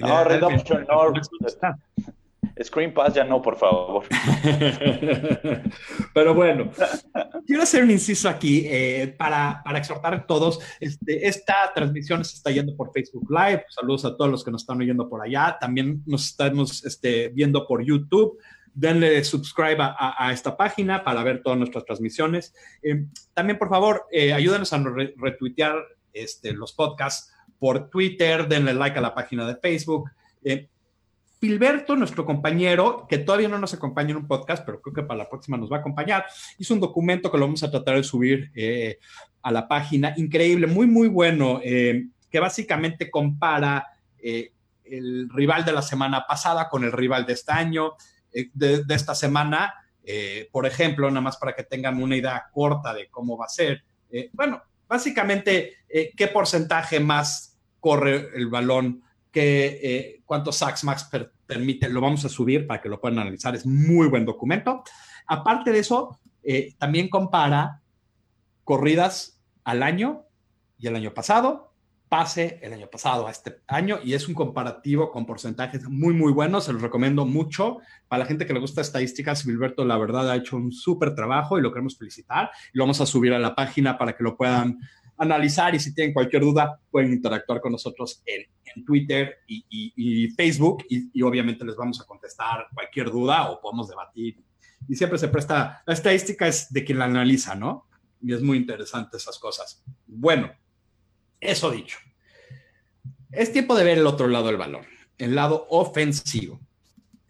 [0.00, 1.12] No, Red Option no.
[2.62, 4.04] Screen Pass ya no, por favor.
[6.14, 6.70] Pero bueno,
[7.46, 10.60] quiero hacer un inciso aquí eh, para, para, exhortar a todos.
[10.80, 13.64] Este, esta transmisión se está yendo por Facebook Live.
[13.68, 15.56] Saludos a todos los que nos están oyendo por allá.
[15.60, 18.38] También nos estamos este, viendo por YouTube.
[18.72, 22.54] Denle subscribe a, esta página para ver todas nuestras transmisiones.
[22.82, 24.82] Eh, también, por favor, eh, ayúdenos a
[25.16, 25.76] retuitear
[26.12, 28.48] este, los podcasts por Twitter.
[28.48, 30.10] Denle like a la página de Facebook.
[31.44, 35.18] Gilberto, nuestro compañero, que todavía no nos acompaña en un podcast, pero creo que para
[35.18, 36.24] la próxima nos va a acompañar,
[36.56, 38.98] hizo un documento que lo vamos a tratar de subir eh,
[39.42, 40.14] a la página.
[40.16, 43.86] Increíble, muy, muy bueno, eh, que básicamente compara
[44.18, 44.52] eh,
[44.86, 47.92] el rival de la semana pasada con el rival de este año,
[48.32, 49.74] de, esta semana.
[50.50, 53.84] por ejemplo, nada más para que tengan una idea corta de cómo va a ser.
[54.32, 55.84] bueno, básicamente,
[56.16, 59.02] ¿qué porcentaje más corre el balón?
[59.30, 63.54] ¿Qué, ¿Cuántos sacks max per, permite, lo vamos a subir para que lo puedan analizar,
[63.54, 64.82] es muy buen documento.
[65.26, 67.80] Aparte de eso, eh, también compara
[68.64, 70.24] corridas al año
[70.78, 71.72] y el año pasado,
[72.08, 76.32] pase el año pasado a este año y es un comparativo con porcentajes muy, muy
[76.32, 76.64] buenos.
[76.64, 77.78] Se los recomiendo mucho.
[78.08, 81.58] Para la gente que le gusta estadísticas, Gilberto, la verdad, ha hecho un súper trabajo
[81.58, 82.50] y lo queremos felicitar.
[82.72, 84.78] Lo vamos a subir a la página para que lo puedan
[85.16, 88.46] analizar y si tienen cualquier duda pueden interactuar con nosotros en,
[88.84, 94.42] Twitter y, Facebook y, obviamente les vamos a contestar cualquier duda o podemos debatir.
[94.88, 97.86] Y siempre se presta, la estadística es de quien la analiza, ¿no?
[98.20, 99.84] Y es muy interesante esas cosas.
[100.06, 100.50] Bueno,
[101.40, 101.98] eso dicho,
[103.30, 104.84] es tiempo de ver el otro lado del balón,
[105.18, 106.58] el lado ofensivo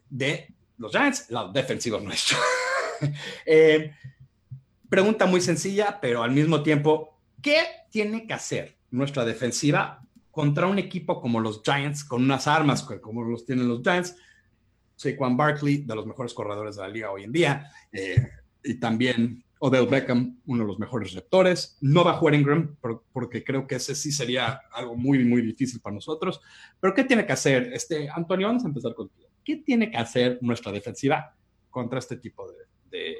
[0.08, 2.38] de los Giants, el lado defensivo nuestro.
[3.44, 3.92] Eh,
[4.88, 7.13] pregunta muy sencilla, pero al mismo tiempo
[7.44, 12.82] ¿Qué tiene que hacer nuestra defensiva contra un equipo como los Giants, con unas armas
[13.02, 14.16] como los tienen los Giants?
[14.96, 18.30] Saquon Barkley, de los mejores corredores de la liga hoy en día, eh,
[18.62, 21.76] y también Odell Beckham, uno de los mejores receptores.
[21.82, 22.78] No va a jugar Ingram,
[23.12, 26.40] porque creo que ese sí sería algo muy, muy difícil para nosotros.
[26.80, 27.74] Pero ¿qué tiene que hacer?
[27.74, 29.28] Este, Antonio, vamos a empezar contigo.
[29.44, 31.36] ¿Qué tiene que hacer nuestra defensiva
[31.68, 32.56] contra este tipo de...
[32.90, 33.16] de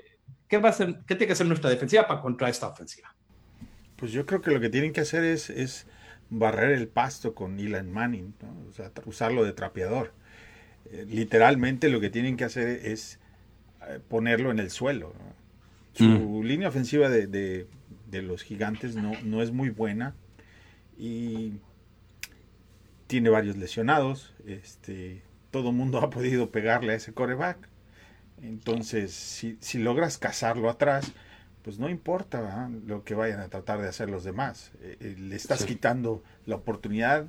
[0.48, 3.14] ¿qué, va a hacer, ¿Qué tiene que hacer nuestra defensiva para contra esta ofensiva?
[4.04, 5.86] Pues yo creo que lo que tienen que hacer es, es
[6.28, 8.34] barrer el pasto con Elon Manning,
[8.68, 10.12] o sea, usarlo de trapeador.
[10.92, 13.18] Eh, literalmente lo que tienen que hacer es
[13.88, 15.14] eh, ponerlo en el suelo.
[15.94, 16.44] Su mm.
[16.44, 20.14] línea ofensiva de, de, los gigantes no, no, es muy buena
[20.98, 21.54] y
[23.06, 24.34] tiene varios lesionados.
[24.46, 27.70] Este, todo el mundo ha podido pegarle a ese coreback.
[28.42, 31.14] Entonces, si, si logras cazarlo atrás,
[31.64, 34.70] pues no importa lo que vayan a tratar de hacer los demás.
[34.82, 37.26] Eh, eh, le estás quitando la oportunidad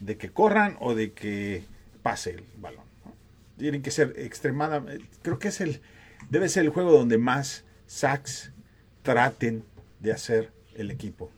[0.00, 1.62] de que corran o de que
[2.02, 2.86] pase el balón.
[3.58, 5.04] Tienen que ser extremadamente...
[5.20, 5.82] Creo que es el...
[6.30, 8.50] Debe ser el juego donde más sacks
[9.02, 9.62] traten
[10.00, 11.30] de hacer el equipo.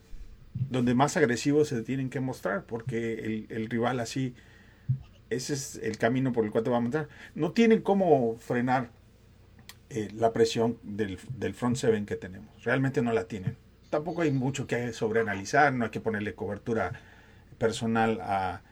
[0.70, 4.34] Donde más agresivos se tienen que mostrar, porque el, el rival así...
[5.28, 7.08] Ese es el camino por el cual te va a montar.
[7.34, 8.90] No tienen cómo frenar
[9.90, 12.62] eh, la presión del, del, front seven que tenemos.
[12.64, 13.56] Realmente no la tienen.
[13.90, 16.92] Tampoco hay mucho que sobreanalizar, no hay que ponerle cobertura
[17.58, 18.62] personal a,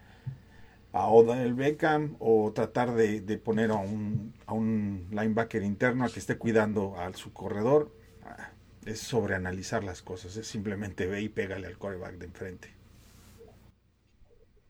[0.92, 6.10] a Odell Beckham o tratar de, de poner a un, a un, linebacker interno a
[6.10, 7.92] que esté cuidando a su corredor.
[8.24, 8.50] Ah,
[8.84, 12.68] es sobreanalizar las cosas, es simplemente ve y pégale al coreback de enfrente.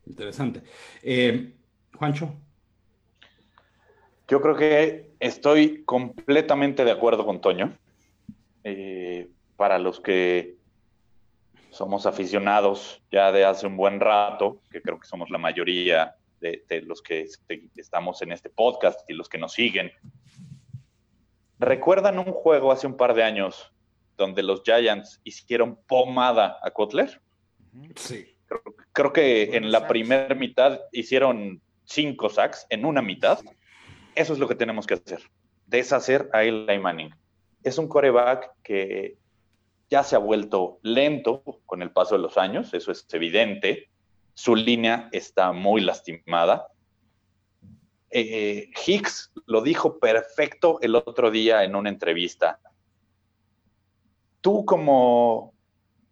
[0.05, 0.63] Interesante.
[1.03, 1.53] Eh,
[1.93, 2.46] Juancho.
[4.27, 7.77] Yo creo que estoy completamente de acuerdo con Toño.
[8.63, 10.57] Eh, para los que
[11.69, 16.63] somos aficionados ya de hace un buen rato, que creo que somos la mayoría de,
[16.85, 17.27] los que
[17.75, 19.91] estamos en este podcast y los que nos siguen,
[21.59, 23.71] ¿recuerdan un juego hace un par de años
[24.17, 27.21] donde los Giants hicieron pomada a Kotler?
[27.95, 28.35] Sí.
[28.93, 33.39] Creo, que en la primera mitad hicieron cinco sacks en una mitad
[34.17, 35.21] eso es lo que tenemos que hacer,
[35.67, 37.13] deshacer a Eli Manning.
[37.63, 39.17] Es un coreback que
[39.89, 43.89] ya se ha vuelto lento con el paso de los años, eso es evidente.
[44.33, 46.67] Su línea está muy lastimada.
[48.09, 52.59] eh, Hicks lo dijo perfecto el otro día en una entrevista.
[54.41, 55.53] Tú como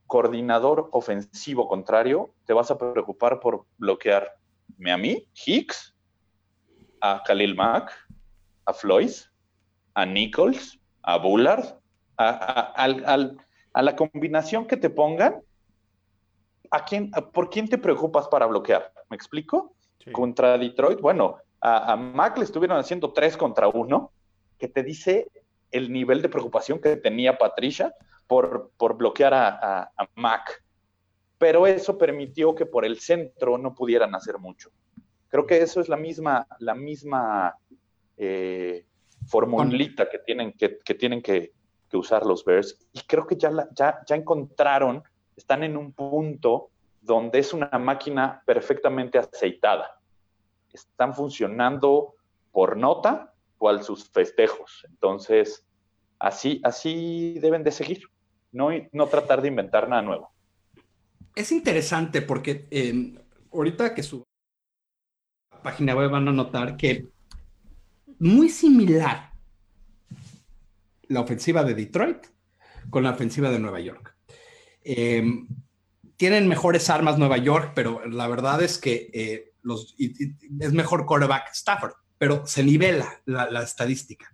[0.06, 5.95] coordinador ofensivo contrario, te vas a preocupar por bloquearme a mí, Hicks,
[7.14, 7.92] a Khalil Mack,
[8.66, 9.12] a Floyd,
[9.94, 11.66] a Nichols, a Bullard,
[12.18, 15.42] a, la combinación que te pongan,
[16.72, 18.92] ¿a quién, ¿por quién te preocupas para bloquear?
[19.10, 19.76] ¿Me explico?
[20.12, 24.12] Contra Detroit, bueno, a, a Mac le estuvieron haciendo tres contra uno,
[24.58, 25.28] que te dice
[25.72, 27.94] el nivel de preocupación que tenía Patricia
[28.28, 30.64] por, por bloquear a, Mac.
[31.38, 34.70] Pero eso permitió que por el centro no pudieran hacer mucho.
[35.36, 37.58] Creo que eso es la misma, la misma
[38.16, 38.86] eh,
[39.28, 41.52] formulita que tienen que, tienen que,
[41.92, 42.80] usar los Bears.
[42.94, 45.04] Y creo que ya, ya, ya encontraron,
[45.36, 46.70] están en un punto
[47.02, 50.00] donde es una máquina perfectamente aceitada.
[50.72, 52.16] Están funcionando
[52.54, 54.86] por nota a sus festejos.
[54.88, 55.66] Entonces,
[56.18, 58.04] así, así deben de seguir,
[58.54, 60.32] no, no tratar de inventar nada nuevo.
[61.36, 63.20] Es interesante porque eh,
[63.52, 64.24] ahorita que su
[65.66, 67.08] página web van a notar que
[68.20, 69.32] muy similar
[71.08, 72.28] la ofensiva de Detroit
[72.92, 74.16] con la ofensiva de Nueva York.
[74.84, 75.48] Em,
[76.18, 79.54] tienen mejores armas Nueva York, pero la verdad es que eh,
[80.60, 84.32] es mejor quarterback Stafford, pero se nivela la, estadística.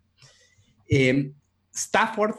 [0.85, 1.33] Em,
[1.73, 2.35] Stafford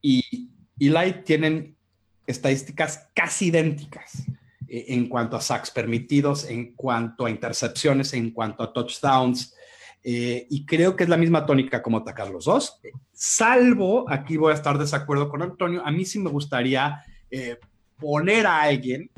[0.00, 1.76] y Eli tienen
[2.24, 4.26] estadísticas casi idénticas
[4.68, 9.54] en cuanto a sacks permitidos, en cuanto a intercepciones, en cuanto a touchdowns.
[10.02, 12.80] Eh, y creo que es la misma tónica como atacar los dos.
[13.12, 17.58] Salvo, aquí voy a estar desacuerdo con Antonio, a mí sí me gustaría eh,
[17.98, 19.10] poner a alguien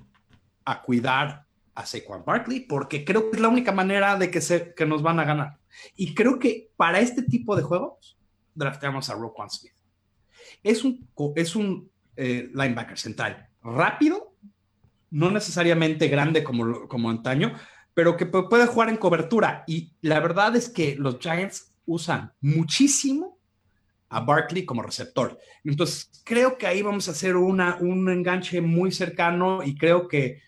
[0.64, 4.74] a cuidar a Saquon Barkley, porque creo que es la única manera de que, se,
[4.74, 5.58] que nos van a ganar.
[5.94, 8.18] Y creo que para este tipo de juegos,
[8.54, 9.74] drafteamos a Roquan Smith.
[10.62, 14.27] Es un, es un eh, linebacker central rápido,
[15.10, 17.54] no necesariamente grande como, como antaño,
[17.94, 19.64] pero que puede jugar en cobertura.
[19.66, 23.38] Y la verdad es que los Giants usan muchísimo
[24.10, 25.38] a Barkley como receptor.
[25.64, 30.40] Entonces, creo que ahí vamos a hacer una, un enganche muy cercano y creo que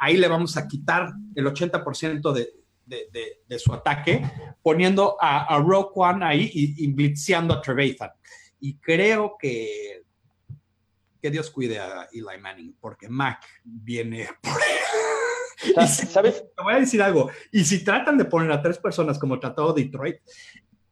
[0.00, 2.52] ahí le vamos a quitar el 80% de,
[2.86, 4.22] de, su ataque,
[4.62, 8.10] poniendo a, a Roquan ahí y, y blitzeando a Trevathan.
[8.60, 10.02] Y creo que
[11.20, 14.60] que Dios cuide a Eli Manning, porque Mac viene por
[15.86, 16.44] ¿Sabes?
[16.56, 17.30] Te voy a decir algo.
[17.50, 20.16] Y si tratan de poner a tres personas como trató Detroit,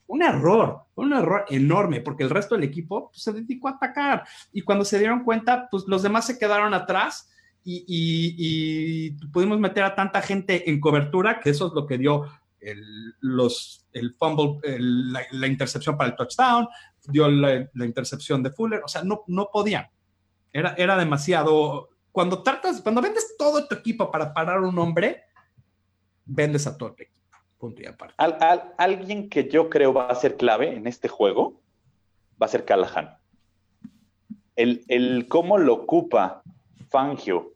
[0.09, 4.25] un error, un error enorme, porque el resto del equipo pues, se dedicó a atacar.
[4.53, 7.31] Y cuando se dieron cuenta, pues los demás se quedaron atrás
[7.69, 12.25] y, pudimos meter a tanta gente en cobertura, que eso es lo que dio
[12.61, 16.69] el, los, el fumble, la, intercepción para el touchdown,
[17.09, 19.87] dio la, intercepción de Fuller, o sea, no, no podían.
[20.57, 25.25] Era, era demasiado cuando tratas, cuando vendes todo tu equipo para parar un hombre,
[26.25, 27.21] vendes a todo el equipo.
[27.59, 28.15] Punto y aparte.
[28.79, 31.61] alguien que yo creo va a ser clave en este juego
[32.41, 33.19] va a ser Callahan.
[34.55, 36.43] El, cómo lo ocupa
[36.89, 37.53] Fangio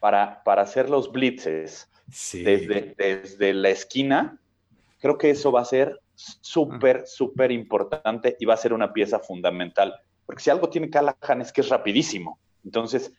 [0.00, 1.88] para, para hacer los blitzes
[2.32, 4.40] desde, desde la esquina,
[4.98, 9.20] creo que eso va a ser súper, súper importante y va a ser una pieza
[9.20, 9.94] fundamental.
[10.30, 12.38] Porque si algo tiene Callahan es que es rapidísimo.
[12.64, 13.12] Entonces,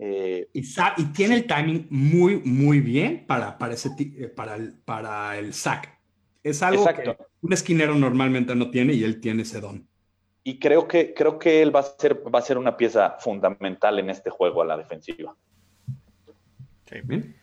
[0.00, 4.72] eh, y, y, tiene el timing muy, muy bien para, para, ese, eh, para, el,
[4.72, 5.96] para el sack.
[6.42, 9.86] Es algo que un esquinero normalmente no tiene y él tiene ese don.
[10.42, 14.00] Y creo que, creo que él va a, ser, va a ser una pieza fundamental
[14.00, 15.36] en este juego a la defensiva.
[16.82, 17.02] Okay.
[17.02, 17.36] Bien.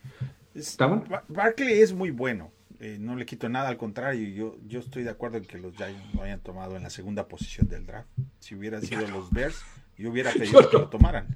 [1.28, 2.52] Barkley es muy bueno.
[2.84, 5.74] Eh, no le quito nada, al contrario, yo, yo estoy de acuerdo en que los
[5.74, 8.10] Giants lo hayan tomado en la segunda posición del draft.
[8.40, 9.64] Si hubieran sido los Bears,
[9.96, 11.34] yo hubiera pedido que lo tomaran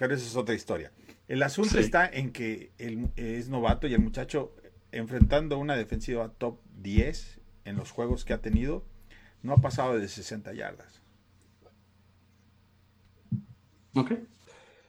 [0.00, 0.90] pero esa es otra historia.
[1.28, 4.56] El asunto está en que él es novato y el muchacho
[4.92, 8.82] enfrentando una defensiva top 10 en los juegos que ha tenido,
[9.42, 11.02] no ha pasado de 60 yardas.
[13.94, 14.12] Ok.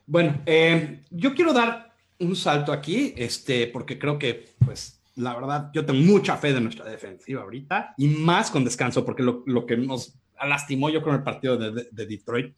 [0.06, 5.72] Bueno, eh, yo quiero dar un salto aquí, este, porque creo que, pues, la verdad,
[5.74, 9.78] yo tengo mucha fe de nuestra defensiva ahorita y más con descanso, porque lo, que
[9.78, 12.56] nos lastimó yo con el partido de Detroit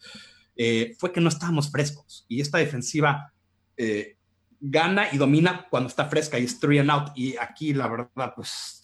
[0.55, 2.25] eh, fue que no estábamos frescos.
[2.27, 3.33] Y esta defensiva
[3.77, 4.17] eh,
[4.59, 7.11] gana y domina cuando está fresca y es three and out.
[7.15, 8.81] Y aquí, la verdad, pues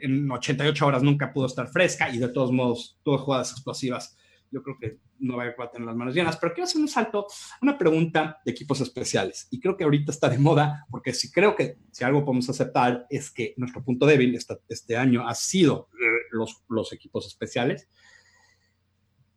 [0.00, 4.16] en 88 horas nunca pudo estar fresca y de todos modos tuvo jugadas explosivas
[4.52, 7.26] yo creo que no va a tener las manos llenas, pero quiero hacer un salto,
[7.62, 9.48] una pregunta de equipos especiales.
[9.50, 13.06] Y creo que ahorita está de moda, porque si creo que si algo podemos aceptar
[13.08, 17.88] es que nuestro punto débil este, este año ha sido eh, los, los equipos especiales.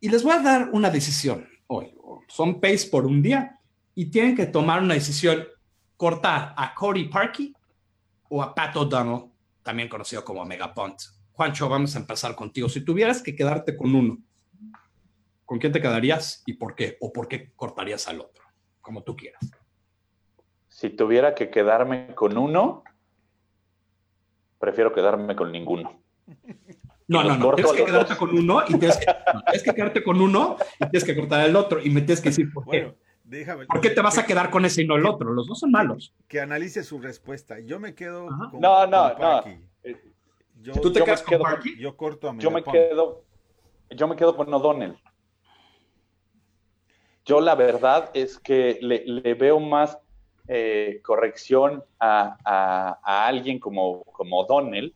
[0.00, 1.94] Y les voy a dar una decisión hoy.
[2.28, 3.58] Son pace por un día
[3.94, 5.44] y tienen que tomar una decisión,
[5.96, 7.54] cortar a Cody Parkey
[8.28, 9.30] o a Pat O'Donnell,
[9.62, 11.00] también conocido como Megapont.
[11.32, 12.68] Juancho, vamos a empezar contigo.
[12.68, 14.18] Si tuvieras que quedarte con uno,
[15.46, 16.98] ¿con quién te quedarías y por qué?
[17.00, 18.44] ¿O por qué cortarías al otro?
[18.82, 19.50] Como tú quieras.
[20.68, 22.84] Si tuviera que quedarme con uno,
[24.58, 26.02] prefiero quedarme con ninguno.
[27.08, 27.54] No, no, no.
[27.54, 31.04] Tienes que quedarte con uno y tienes que, tienes que quedarte con uno y tienes
[31.04, 32.94] que cortar el otro y me tienes que decir por qué.
[33.68, 35.32] ¿Por qué te vas a quedar con ese y no el otro?
[35.32, 36.14] Los dos son malos.
[36.28, 37.58] Que analice su respuesta.
[37.60, 39.42] Yo me quedo con, No, no, no.
[40.82, 41.78] ¿Tú te quedas con Parky?
[41.78, 43.24] Yo corto a Yo me quedo,
[43.90, 44.96] yo me quedo con O'Donnell.
[47.26, 49.98] Yo la verdad es que le, veo más
[50.46, 54.94] eh, corrección a, alguien como, como O'Donnell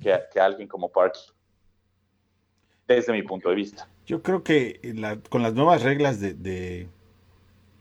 [0.00, 1.20] que, a alguien como Parky.
[2.86, 3.88] Desde mi punto de vista.
[4.06, 4.80] Yo creo que
[5.28, 6.34] con las nuevas reglas de,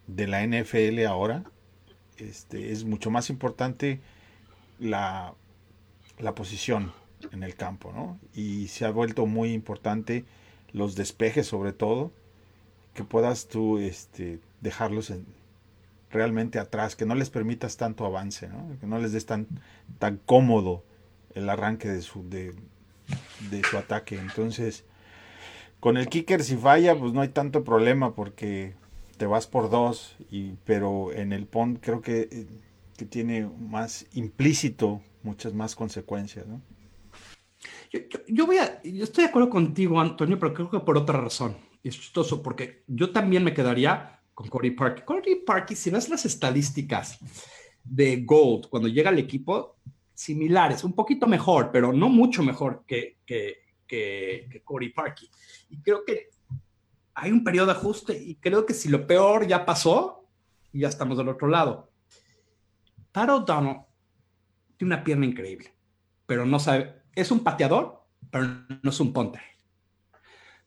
[0.08, 1.44] de, la NFL ahora,
[2.18, 4.02] este, es mucho más importante
[4.80, 5.36] la,
[6.18, 6.92] la posición
[7.32, 8.18] en el campo, ¿no?
[8.34, 10.26] Y se ha vuelto muy importante
[10.72, 12.12] los despejes sobre todo,
[12.94, 15.26] que puedas tú este, dejarlos en,
[16.14, 18.78] realmente atrás, que no les permitas tanto avance, ¿no?
[18.80, 19.48] que no les des tan,
[20.00, 20.84] tan cómodo
[21.34, 22.54] el arranque de su, de,
[23.70, 24.18] su ataque.
[24.18, 24.86] Entonces,
[25.80, 28.76] con el kicker si falla, pues no hay tanto problema porque
[29.18, 32.48] te vas por dos, y, pero en el pont creo que, eh,
[32.96, 36.62] que tiene más implícito muchas más consecuencias, ¿no?
[38.28, 41.56] Yo, voy a, yo estoy de acuerdo contigo, Antonio, pero creo que por otra razón.
[41.90, 45.04] Es chistoso porque yo también me quedaría con Cody Park.
[45.06, 47.20] Cody Park, si ves las estadísticas
[47.84, 49.78] de Gold cuando llega al equipo,
[50.14, 53.62] similares, un poquito mejor, pero no mucho mejor que, que,
[54.64, 55.30] Corey Parkey.
[55.70, 56.30] Y creo que
[57.14, 60.28] hay un periodo de ajuste y creo que si lo peor ya pasó,
[60.72, 61.92] ya estamos del otro lado.
[63.12, 63.82] Taro O'Donnell
[64.78, 65.72] tiene una pierna increíble,
[66.26, 68.46] pero no sabe, es un pateador, pero
[68.82, 69.53] no es un punter.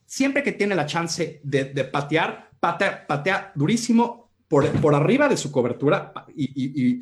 [0.07, 5.51] Siempre que tiene la chance de, de patear, patea, patea durísimo por, arriba de su
[5.51, 6.13] cobertura.
[6.35, 7.01] Y,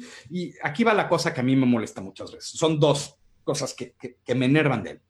[0.63, 2.51] aquí va la cosa que a mí me molesta muchas veces.
[2.51, 3.95] Son dos cosas que,
[4.35, 5.01] me enervan de él.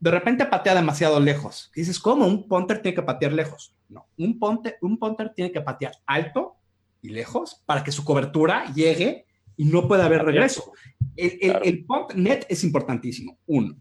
[0.00, 1.70] De repente patea demasiado lejos.
[1.74, 2.26] dices, ¿cómo?
[2.26, 3.74] Un punter tiene que patear lejos.
[3.88, 6.56] No, un punter, un punter tiene que patear alto
[7.00, 9.26] y lejos para que su cobertura llegue
[9.56, 10.72] y no pueda haber regreso.
[11.16, 13.38] El, el, punt net es importantísimo.
[13.46, 13.76] Uno.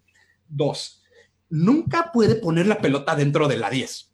[0.48, 1.03] Dos.
[1.54, 4.14] Nunca puede poner la pelota dentro de la 10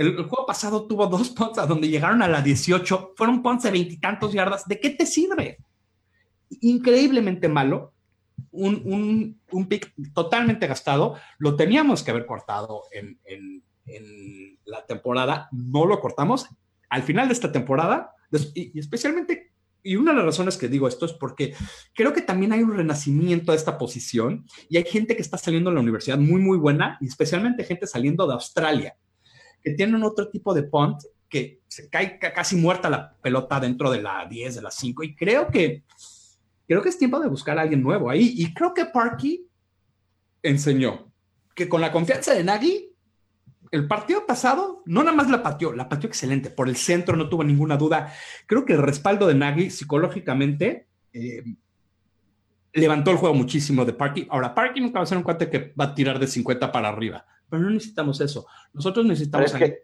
[0.00, 3.70] el, juego pasado tuvo dos punts a donde llegaron a la 18, fueron punts de
[3.70, 4.66] veintitantos yardas.
[4.66, 5.58] ¿De qué te sirve?
[6.62, 7.92] Increíblemente malo,
[8.50, 11.16] un, un, pick totalmente gastado.
[11.36, 13.62] Lo teníamos que haber cortado en, en,
[14.64, 16.46] la temporada, no lo cortamos.
[16.88, 18.14] Al final de esta temporada,
[18.54, 19.52] y, especialmente,
[19.82, 21.54] y una de las razones que digo esto es porque
[21.94, 25.70] creo que también hay un renacimiento de esta posición y hay gente que está saliendo
[25.70, 28.96] de la universidad muy, muy buena, y especialmente gente saliendo de Australia
[29.62, 34.02] que tienen otro tipo de punt que se cae casi muerta la pelota dentro de
[34.02, 35.04] la 10, de la 5.
[35.04, 35.84] Y creo que,
[36.66, 38.34] creo que es tiempo de buscar a alguien nuevo ahí.
[38.36, 39.46] Y creo que Parky
[40.42, 41.12] enseñó
[41.54, 42.89] que con la confianza de Nagy,
[43.70, 46.50] el partido pasado no nada más la pateó, la pateó excelente.
[46.50, 48.12] Por el centro no tuvo ninguna duda.
[48.46, 51.44] Creo que el respaldo de Nagy psicológicamente eh,
[52.72, 54.26] levantó el juego muchísimo de Parky.
[54.30, 56.88] Ahora, Parky nunca va a ser un cuate que va a tirar de 50 para
[56.88, 58.46] arriba pero no necesitamos eso.
[58.72, 59.52] Nosotros necesitamos...
[59.52, 59.82] Es que,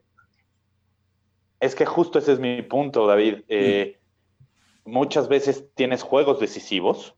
[1.61, 3.43] es que, justo ese es mi punto, David.
[3.49, 3.99] Eh,
[4.85, 7.17] muchas veces tienes juegos decisivos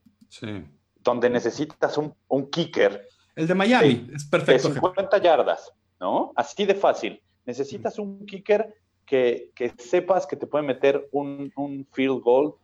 [0.97, 3.07] donde necesitas un, kicker.
[3.37, 4.69] El de Miami, es perfecto.
[4.69, 6.33] De 50 yardas, ¿no?
[6.37, 7.23] Así de fácil.
[7.45, 8.75] Necesitas un kicker
[9.07, 12.55] que, sepas que te puede meter un, field goal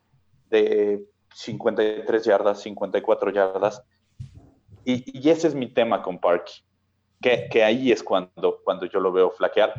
[0.50, 1.02] de
[1.34, 3.82] 53 yardas, 54 yardas.
[4.84, 6.62] Y, y, ese es mi tema con Parky
[7.50, 9.72] que, ahí es cuando, cuando yo lo veo flaquear.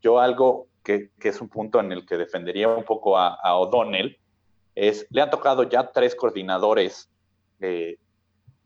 [0.00, 4.16] Yo algo que, es un punto en el que defendería un poco a, O'Donnell
[4.74, 7.10] es, le han tocado ya tres coordinadores
[7.58, 7.98] de,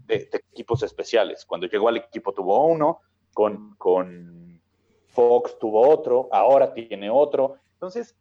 [0.06, 1.46] equipos especiales.
[1.46, 3.00] Cuando llegó al equipo tuvo uno,
[3.32, 4.60] con, con
[5.08, 7.56] Fox tuvo otro, ahora tiene otro.
[7.74, 8.16] Entonces,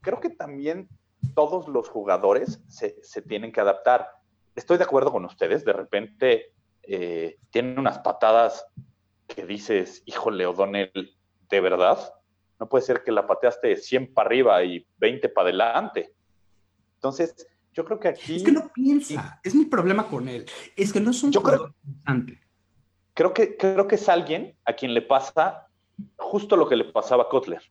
[0.00, 0.88] creo que también
[1.34, 4.08] todos los jugadores se, tienen que adaptar.
[4.54, 6.52] Estoy de acuerdo con ustedes, de repente
[6.82, 8.66] eh, tienen unas patadas
[9.26, 11.16] que dices, híjole, O'Donnell,
[11.50, 11.98] de verdad.
[12.58, 16.14] No puede ser que la pateaste 100 para arriba y 20 para adelante.
[16.94, 18.36] Entonces, yo creo que aquí...
[18.36, 20.46] Es que no piensa, es mi problema con él.
[20.74, 21.74] Es que no es un yo creo,
[23.16, 25.66] creo que Creo que es alguien a quien le pasa
[26.18, 27.62] justo lo que le pasaba a Kotler.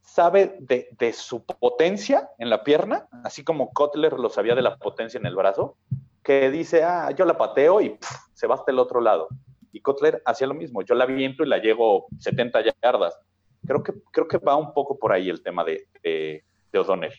[0.00, 5.18] Sabe de, su potencia en la pierna, así como Kotler lo sabía de la potencia
[5.18, 5.76] en el brazo,
[6.22, 7.98] que dice, ah, yo la pateo y
[8.34, 9.28] se va hasta el otro lado.
[9.72, 13.18] Y Kotler hacía lo mismo, yo la viento y la llego 70 yardas.
[13.66, 17.14] Creo que, creo que va un poco por ahí el tema de, de, de O'Donnell.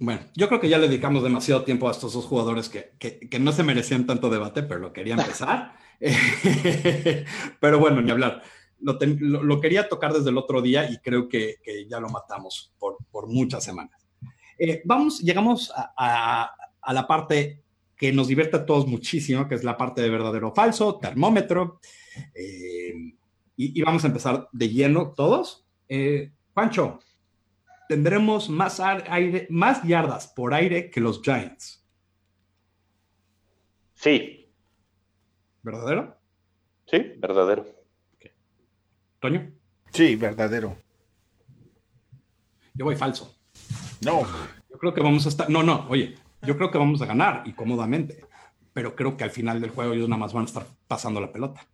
[0.00, 3.38] Bueno, yo creo que ya le dedicamos demasiado tiempo a estos dos jugadores que, que,
[3.38, 5.74] no se merecían tanto debate, pero lo quería empezar.
[7.60, 8.42] pero bueno, ni hablar.
[8.80, 12.72] Lo, lo, quería tocar desde el otro día y creo que, que ya lo matamos
[12.78, 14.08] por, por muchas semanas.
[14.58, 17.62] Eh, vamos, llegamos a, a, a, la parte
[17.94, 21.78] que nos divierte a todos muchísimo, que es la parte de verdadero o falso, termómetro.
[22.34, 22.94] Eh,
[23.54, 25.66] y, y, vamos a empezar de lleno todos.
[25.90, 27.00] Eh, Pancho,
[27.90, 31.84] tendremos más, aire, más yardas por aire que los Giants.
[33.94, 34.48] Sí.
[35.60, 36.16] ¿Verdadero?
[36.86, 37.66] Sí, verdadero.
[39.18, 39.50] ¿Toño?
[39.90, 40.76] Sí, verdadero.
[42.74, 43.36] Yo voy falso.
[44.02, 44.22] No.
[44.70, 45.50] Yo creo que vamos a estar.
[45.50, 48.24] No, no, oye, yo creo que vamos a ganar y cómodamente.
[48.72, 51.32] Pero creo que al final del juego ellos nada más van a estar pasando la
[51.32, 51.66] pelota.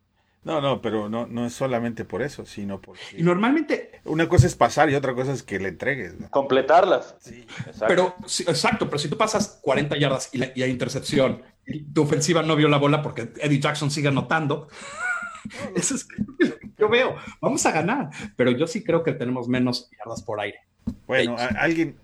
[0.47, 3.01] No, no, pero no, no es solamente por eso, sino porque...
[3.19, 4.01] Y normalmente...
[4.05, 6.15] Una cosa es pasar y otra cosa es que le entregues.
[6.31, 7.17] Completarlas.
[7.19, 7.87] Sí, exacto.
[7.89, 12.55] Pero, exacto, pero si tú pasas 40 yardas y, hay intercepción y tu ofensiva no
[12.55, 14.69] vio la bola porque Eddie Jackson sigue anotando,
[15.75, 17.17] eso es lo que yo veo.
[17.41, 20.61] Vamos a ganar, pero yo sí creo que tenemos menos yardas por aire.
[21.09, 21.97] Bueno, alguien,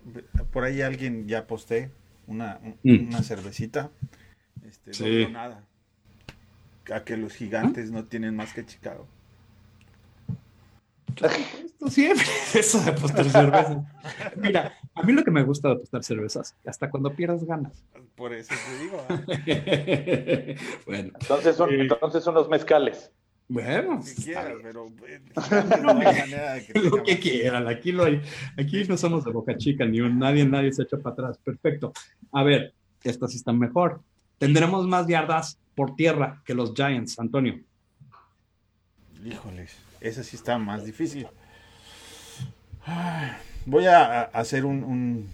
[0.51, 1.91] por ahí alguien ya posté
[2.27, 3.07] una, mm.
[3.07, 3.89] una cervecita.
[4.65, 5.23] Este, sí.
[5.27, 5.63] No nada
[6.91, 9.07] a que los gigantes no tienen más que Chicago.
[11.21, 12.25] Esto siempre,
[12.55, 13.77] eso de apostar cervezas.
[14.35, 17.83] Mira, a mí lo que me gusta de apostar cervezas, hasta cuando pierdas ganas.
[18.15, 19.05] Por eso te digo.
[19.45, 20.55] ¿eh?
[20.85, 21.11] bueno.
[21.19, 23.11] Entonces, son, entonces unos mezcales.
[23.47, 25.21] Bueno, si quieras, pero eh,
[25.83, 26.05] no me
[26.65, 27.67] que lo que quieran.
[27.67, 28.21] Aquí, lo hay,
[28.57, 31.37] aquí no somos de boca chica, ni un, nadie, nadie se echa para atrás.
[31.43, 31.91] Perfecto.
[32.31, 32.73] A ver,
[33.03, 34.01] estas sí están mejor.
[34.43, 37.61] Tendremos más yardas por tierra que los Giants, Antonio.
[39.23, 41.27] Híjoles, ese sí está más difícil.
[43.65, 45.29] Voy a hacer un,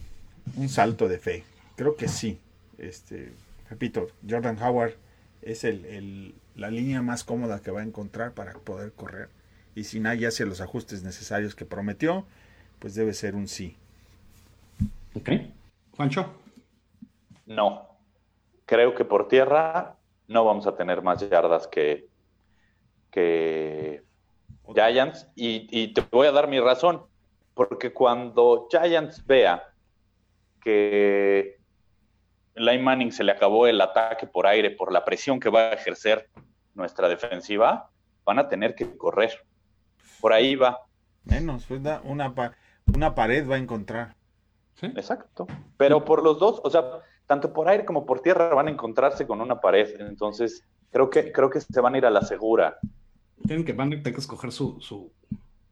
[0.68, 1.44] salto de fe.
[1.76, 2.40] Creo que sí.
[2.78, 3.34] Este,
[3.72, 4.94] repito, Jordan Howard
[5.42, 9.30] es el, la línea más cómoda que va a encontrar para poder correr.
[9.74, 12.28] Y si nadie hace los ajustes necesarios que prometió,
[12.78, 13.76] pues debe ser un sí.
[15.16, 15.32] Ok.
[15.98, 16.32] Juancho.
[17.48, 17.89] No.
[18.70, 19.96] Creo que por tierra
[20.28, 22.08] no vamos a tener más yardas que,
[23.10, 24.04] que
[24.76, 25.28] Giants.
[25.34, 27.04] Y, te voy a dar mi razón,
[27.56, 29.74] porque cuando Giants vea
[30.62, 31.58] que
[32.54, 35.74] Line Manning se le acabó el ataque por aire por la presión que va a
[35.74, 36.30] ejercer
[36.76, 37.90] nuestra defensiva,
[38.24, 39.32] van a tener que correr.
[40.22, 40.78] Por ahí va.
[41.24, 42.32] Menos, pues una,
[42.86, 44.16] una pared va a encontrar.
[44.80, 45.48] Exacto.
[45.76, 49.28] Pero por los dos, o sea, tanto por aire como por tierra van a encontrarse
[49.28, 50.02] con una pared.
[50.02, 52.80] Entonces, creo que, creo que se van a ir a la segura.
[53.46, 55.12] Tienen que, van a tener que escoger su,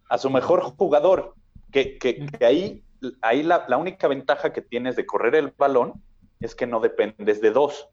[0.07, 1.33] A su mejor jugador.
[1.71, 2.83] Que, que, ahí,
[3.21, 5.93] ahí la, única ventaja que tienes de correr el balón
[6.39, 7.89] es que no dependes de dos,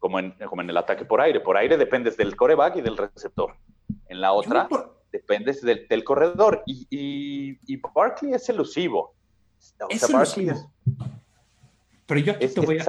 [0.00, 1.38] como en, como en el ataque por aire.
[1.38, 3.54] Por aire dependes del coreback y del receptor.
[4.08, 4.68] En la otra,
[5.12, 6.64] dependes del, corredor.
[6.66, 9.14] Y, y, Barkley es elusivo.
[9.88, 10.72] es elusivo.
[12.06, 12.84] Pero yo aquí te voy a...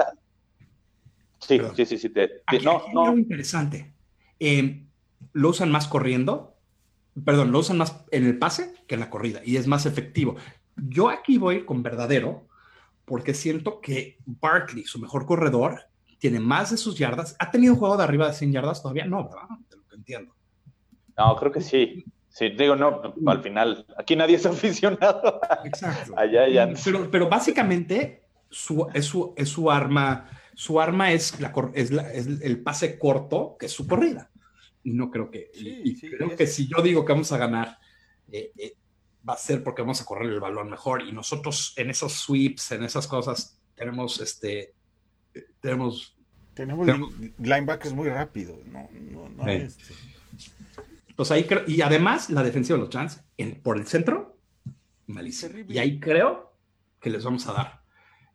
[1.40, 2.12] Sí, sí, sí, sí.
[2.64, 3.16] no, no.
[3.16, 3.92] interesante.
[4.40, 4.84] Eh,
[5.32, 6.56] lo usan más corriendo,
[7.24, 10.36] perdón, lo usan más en el pase que en la corrida y es más efectivo.
[10.76, 12.48] Yo aquí voy con verdadero
[13.04, 15.82] porque siento que Barkley, su mejor corredor,
[16.18, 17.36] tiene más de sus yardas.
[17.38, 18.82] ¿Ha tenido un juego de arriba de 100 yardas?
[18.82, 19.46] Todavía no, ¿verdad?
[19.68, 20.34] Te lo entiendo.
[21.16, 22.04] No, creo que sí.
[22.28, 25.40] Sí, digo, no, al final, aquí nadie es aficionado.
[25.64, 26.14] Exacto.
[26.18, 26.68] Allá ya.
[26.84, 32.62] Pero, pero básicamente su, es, su, es su arma, su arma es, la, es, el
[32.62, 34.30] pase corto, que es su corrida.
[34.82, 35.50] Y no creo que,
[36.16, 37.78] creo que si yo digo que vamos a ganar,
[38.30, 38.74] eh, eh,
[39.28, 41.02] va a ser porque vamos a correr el balón mejor.
[41.02, 44.74] Y nosotros en esos sweeps, en esas cosas, tenemos este,
[45.60, 46.16] tenemos...
[46.54, 46.86] Tenemos,
[47.38, 48.88] linebackers muy rápido, no,
[49.36, 49.92] no, este.
[51.14, 53.22] Pues ahí y además la defensiva de los Giants
[53.62, 54.38] por el centro,
[55.06, 55.58] malísimo.
[55.68, 56.54] Y ahí creo
[57.00, 57.85] que les vamos a dar.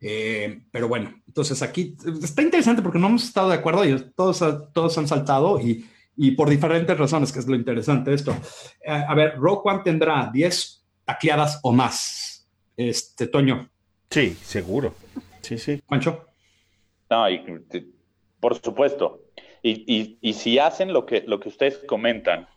[0.02, 4.44] Eh, pero bueno, entonces aquí está interesante porque no hemos estado de acuerdo y todos,
[4.74, 5.86] todos han saltado y,
[6.18, 8.36] y por diferentes razones, que es lo interesante de esto.
[8.84, 12.48] Eh, a ver, Rogue One tendrá 10 tacleadas o más.
[12.76, 13.70] Este, Toño.
[14.10, 14.96] Sí, seguro.
[15.42, 15.82] Sí, sí.
[15.88, 16.26] Pancho.
[17.10, 17.26] No,
[18.40, 19.22] por supuesto.
[19.64, 22.48] Y, y, si hacen lo que, lo que ustedes comentan,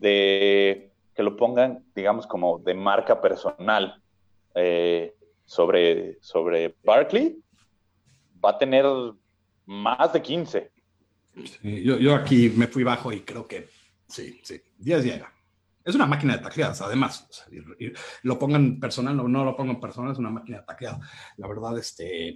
[0.00, 4.02] de que lo pongan, digamos, como de marca personal
[4.54, 5.14] eh,
[5.48, 7.42] sobre, sobre Barkley,
[8.44, 8.84] va a tener
[9.64, 10.70] más de 15.
[11.62, 13.66] yo, yo, aquí me fui bajo y creo que
[14.06, 15.32] sí, sí, 10 llega.
[15.82, 17.26] Es una máquina de tacleadas, además.
[18.24, 21.00] lo pongan personal o no lo pongan personal, es una máquina de tacleadas.
[21.38, 22.28] La verdad, este,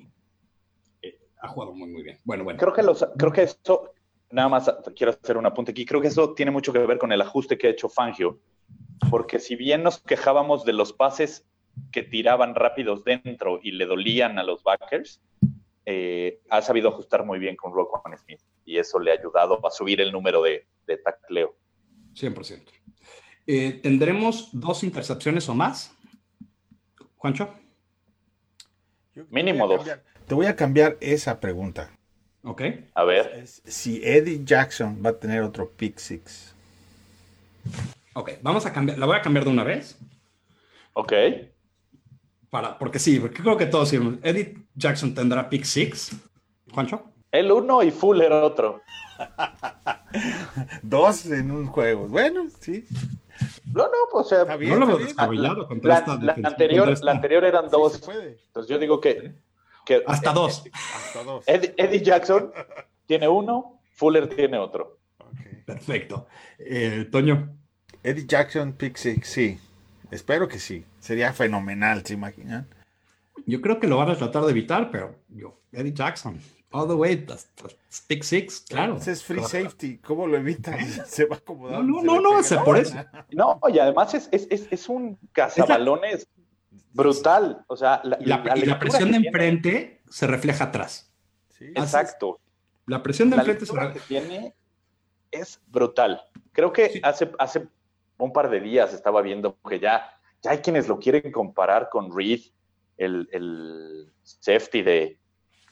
[1.02, 2.18] eh, ha jugado muy, muy bien.
[2.24, 2.58] Bueno, bueno.
[2.58, 3.92] Creo que, los, creo que esto,
[4.30, 7.12] nada más quiero hacer un apunte aquí, creo que eso tiene mucho que ver con
[7.12, 8.40] el ajuste que ha hecho Fangio,
[9.10, 11.46] porque si bien nos quejábamos de los pases
[11.90, 15.20] que tiraban rápidos dentro y le dolían a los backers,
[15.84, 19.70] eh, ha sabido ajustar muy bien con Roquan Smith y eso le ha ayudado a
[19.70, 21.56] subir el número de, de tacleo.
[22.14, 22.62] 100%.
[23.46, 25.94] Eh, ¿Tendremos dos intercepciones o más?
[27.16, 27.52] Juancho.
[29.30, 29.84] Mínimo dos.
[30.26, 31.90] Te voy a cambiar esa pregunta.
[32.44, 32.62] Ok.
[32.94, 33.46] A ver.
[33.46, 36.54] Si Eddie Jackson va a tener otro pick six.
[38.14, 38.98] Ok, vamos a cambiar.
[38.98, 39.98] La voy a cambiar de una vez.
[40.94, 41.12] Ok.
[42.52, 44.16] Para, porque sí, porque creo que todos decimos.
[44.22, 46.14] Eddie Jackson tendrá pick six.
[46.70, 47.02] Juancho.
[47.30, 48.82] El uno y Fuller otro.
[50.82, 52.08] Dos en un juego.
[52.08, 52.84] Bueno, sí.
[53.72, 58.06] No, no, pues, o sea, no lo descabellado la, la, anterior, la anterior eran dos.
[58.06, 59.32] Entonces yo digo que.
[59.86, 60.62] que hasta, dos.
[60.74, 61.44] hasta dos.
[61.46, 62.52] Eddie, Jackson
[63.06, 64.98] tiene uno, Fuller tiene otro.
[65.64, 66.26] Perfecto.
[66.58, 67.56] Eh, Toño.
[68.02, 69.58] Eddie Jackson, pick six, sí.
[70.12, 70.84] Espero que sí.
[71.00, 72.68] Sería fenomenal, ¿se imaginan?
[73.46, 76.38] Yo creo que lo van a tratar de evitar, pero yo, Eddie Jackson,
[76.70, 77.26] all the way,
[78.06, 78.96] pick six, claro.
[78.96, 80.78] Ese es free safety, ¿cómo lo evitan?
[81.06, 81.82] Se va acomodando.
[81.82, 82.94] No, no, no, no, por eso.
[83.30, 86.28] No, y además es, es, es, es un cazabalones
[86.92, 87.64] brutal.
[87.66, 91.10] O sea, la, y la, presión de enfrente se refleja atrás.
[91.58, 91.68] Sí.
[91.74, 92.38] Exacto.
[92.86, 93.94] La presión de enfrente se refleja.
[93.94, 94.54] que tiene
[95.30, 96.20] es brutal.
[96.52, 97.66] Creo que hace, hace
[98.24, 100.10] un par de días estaba viendo que ya,
[100.42, 102.40] ya hay quienes lo quieren comparar con Reed,
[102.96, 105.18] el, el safety de,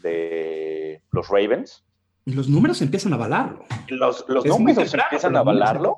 [0.00, 1.84] de los Ravens.
[2.24, 3.64] Y los números empiezan a avalarlo.
[3.88, 5.96] Los, los números empiezan a avalarlo.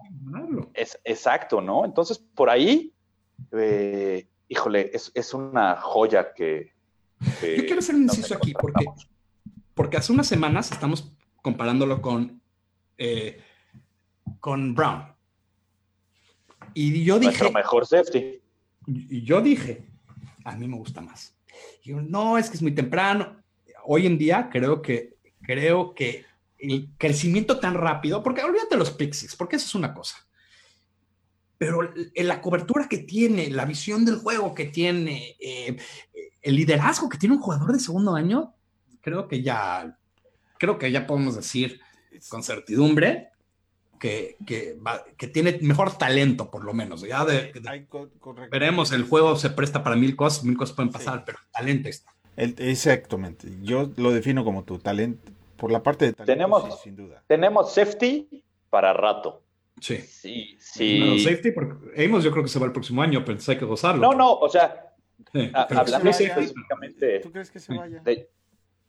[0.74, 1.84] Es, exacto, ¿no?
[1.84, 2.94] Entonces, por ahí,
[3.52, 6.72] eh, híjole, es, es, una joya que...
[7.20, 8.84] Yo quiero hacer un inciso aquí, porque,
[9.74, 12.40] porque hace unas semanas estamos comparándolo con,
[12.98, 13.40] eh,
[14.40, 15.11] con Brown.
[16.74, 17.38] Y yo dije...
[17.38, 18.40] Nuestro mejor safety.
[18.86, 19.86] Y yo dije,
[20.44, 21.34] a mí me gusta más.
[21.82, 23.42] Y yo, no, es que es muy temprano
[23.84, 26.24] hoy en día creo que, creo que
[26.58, 30.16] el crecimiento tan rápido, porque olvídate los Pixies, porque eso es una cosa.
[31.58, 35.76] Pero la cobertura que tiene, la visión del juego que tiene, eh,
[36.40, 38.54] el liderazgo que tiene un jugador de segundo año,
[39.00, 39.96] creo que ya,
[40.58, 41.80] creo que ya podemos decir
[42.28, 43.28] con certidumbre
[44.02, 44.76] que, que,
[45.16, 47.02] que, tiene mejor talento, por lo menos.
[47.02, 47.52] Ya de,
[48.50, 52.12] veremos, el juego se presta para mil cosas, mil cosas pueden pasar, pero talento está.
[52.36, 53.46] exactamente.
[53.60, 57.22] Yo lo defino como tu talento, por la parte de talento, tenemos, sin duda.
[57.28, 59.44] Tenemos safety para rato.
[59.80, 59.98] Sí.
[59.98, 60.98] Sí, sí.
[60.98, 63.64] No, safety, porque Amos yo creo que se va el próximo año, pero hay que
[63.64, 64.02] gozarlo.
[64.02, 64.94] No, no, o sea,
[65.54, 67.20] hablando específicamente.
[67.20, 68.00] ¿Tú crees que se vaya?
[68.00, 68.28] De,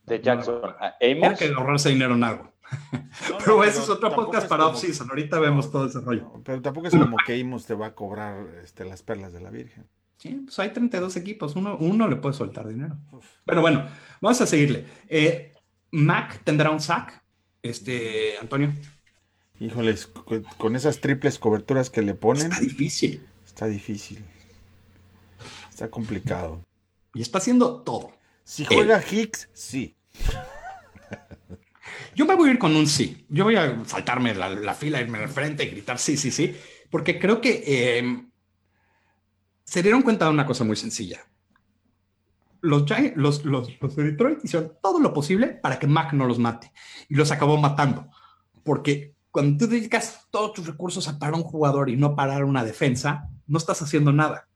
[0.05, 1.37] de Jackson a Amos.
[1.37, 2.52] que ahorrarse dinero en algo.
[3.39, 5.09] pero eso es otro podcast para off-season.
[5.09, 6.31] Ahorita vemos todo ese rollo.
[6.43, 9.49] Pero tampoco es como que Amos te va a cobrar este, las perlas de la
[9.49, 9.87] Virgen.
[10.17, 11.55] Sí, pues hay 32 equipos.
[11.55, 12.97] Uno, uno le puede soltar dinero.
[13.45, 13.85] Bueno, bueno,
[14.21, 14.85] vamos a seguirle.
[15.07, 15.51] Eh,
[15.91, 17.21] Mac tendrá un sack.
[17.61, 18.73] Este, Antonio.
[19.59, 20.07] Híjoles,
[20.57, 22.51] con esas triples coberturas que le ponen.
[22.51, 23.25] Está difícil.
[23.45, 24.23] Está difícil.
[25.69, 26.63] Está complicado.
[27.13, 28.11] Y está haciendo todo.
[28.43, 29.95] Si juega Hicks, sí.
[32.15, 33.25] Yo me voy a ir con un sí.
[33.29, 36.55] Yo voy a saltarme la, fila, irme al frente y gritar sí, sí, sí,
[36.89, 38.29] porque creo que em,
[39.63, 41.25] se dieron cuenta de una cosa muy sencilla.
[42.61, 42.85] Los,
[43.15, 46.71] los, los, los de Detroit hicieron todo lo posible para que Mac no los mate
[47.09, 48.09] y los acabó matando.
[48.63, 52.63] Porque cuando tú dedicas todos tus recursos a parar un jugador y no parar una
[52.63, 54.47] defensa, no estás haciendo nada.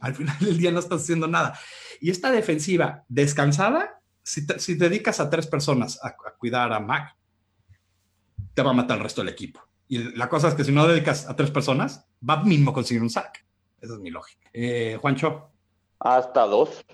[0.00, 1.58] Al final del día no estás haciendo nada.
[2.00, 7.14] Y esta defensiva descansada si, te, dedicas a tres personas a, cuidar a Mac,
[8.54, 9.60] te va a matar el resto del equipo.
[9.86, 13.02] Y la cosa es que si no dedicas a tres personas, va mismo a conseguir
[13.02, 13.44] un sack.
[13.80, 14.48] Esa es mi lógica.
[14.52, 15.50] Eh, Juancho.
[16.00, 16.84] Hasta dos.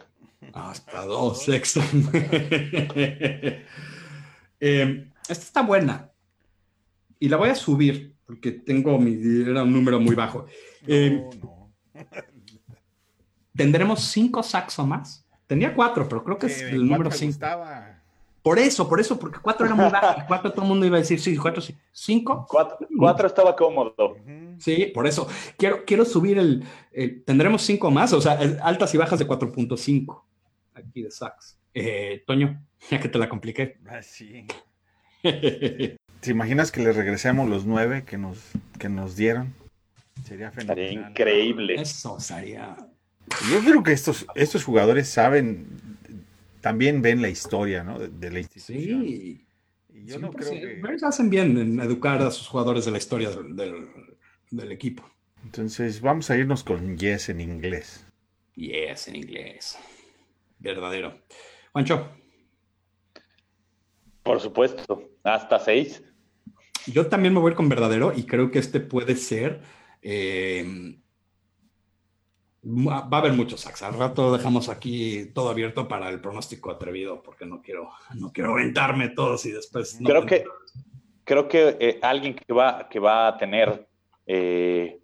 [0.52, 1.80] Hasta dos, sexto.
[4.60, 6.10] eh, esta está buena.
[7.18, 9.12] y la voy a subir porque tengo mi,
[9.42, 10.46] era un número muy bajo.
[10.86, 11.72] Eh, no,
[13.56, 15.26] ¿Tendremos cinco sacks o más?
[15.50, 17.36] Tenía cuatro, pero creo que es el número cinco.
[18.40, 20.22] Por eso, por eso, porque cuatro era muy bajo.
[20.28, 21.74] cuatro todo el mundo iba a decir, sí, cuatro, sí.
[21.90, 22.46] ¿Cinco?
[22.96, 24.16] Cuatro, estaba cómodo.
[24.58, 25.26] Sí, por eso.
[25.58, 26.64] Quiero, quiero subir el,
[27.26, 30.22] Tendremos cinco más, o sea, altas y bajas de 4.5
[30.74, 31.58] aquí de sacks.
[31.74, 33.76] Eh, Toño, ya que te la compliqué.
[33.88, 34.46] Ah, sí.
[35.22, 38.38] ¿Te imaginas que le regresemos los nueve que nos,
[38.78, 39.52] que nos dieron?
[40.22, 41.10] Sería fenomenal.
[41.10, 41.74] increíble.
[41.74, 42.76] Eso sería.
[43.50, 45.66] Yo creo que estos, estos jugadores saben,
[46.60, 47.98] también ven la historia ¿no?
[47.98, 49.04] de, la institución.
[49.04, 49.46] Sí.
[49.92, 51.06] Y yo no creo que...
[51.06, 53.88] Hacen bien en educar a sus jugadores de la historia del,
[54.50, 55.08] del, equipo.
[55.44, 58.04] Entonces vamos a irnos con yes en inglés.
[58.54, 59.78] Yes en inglés.
[60.58, 61.18] Verdadero.
[61.72, 62.08] Juancho.
[64.22, 66.02] Por supuesto, hasta seis.
[66.86, 69.62] Yo también me voy con verdadero y creo que este puede ser.
[70.02, 70.99] Eh,
[72.62, 73.82] va a haber muchos sacks.
[73.82, 78.52] Al rato dejamos aquí todo abierto para el pronóstico atrevido, porque no quiero, no quiero
[78.52, 79.98] aventarme todos y después.
[80.04, 80.44] creo, que,
[81.24, 83.86] creo que eh, alguien que va, que va a tener
[84.26, 85.00] eh,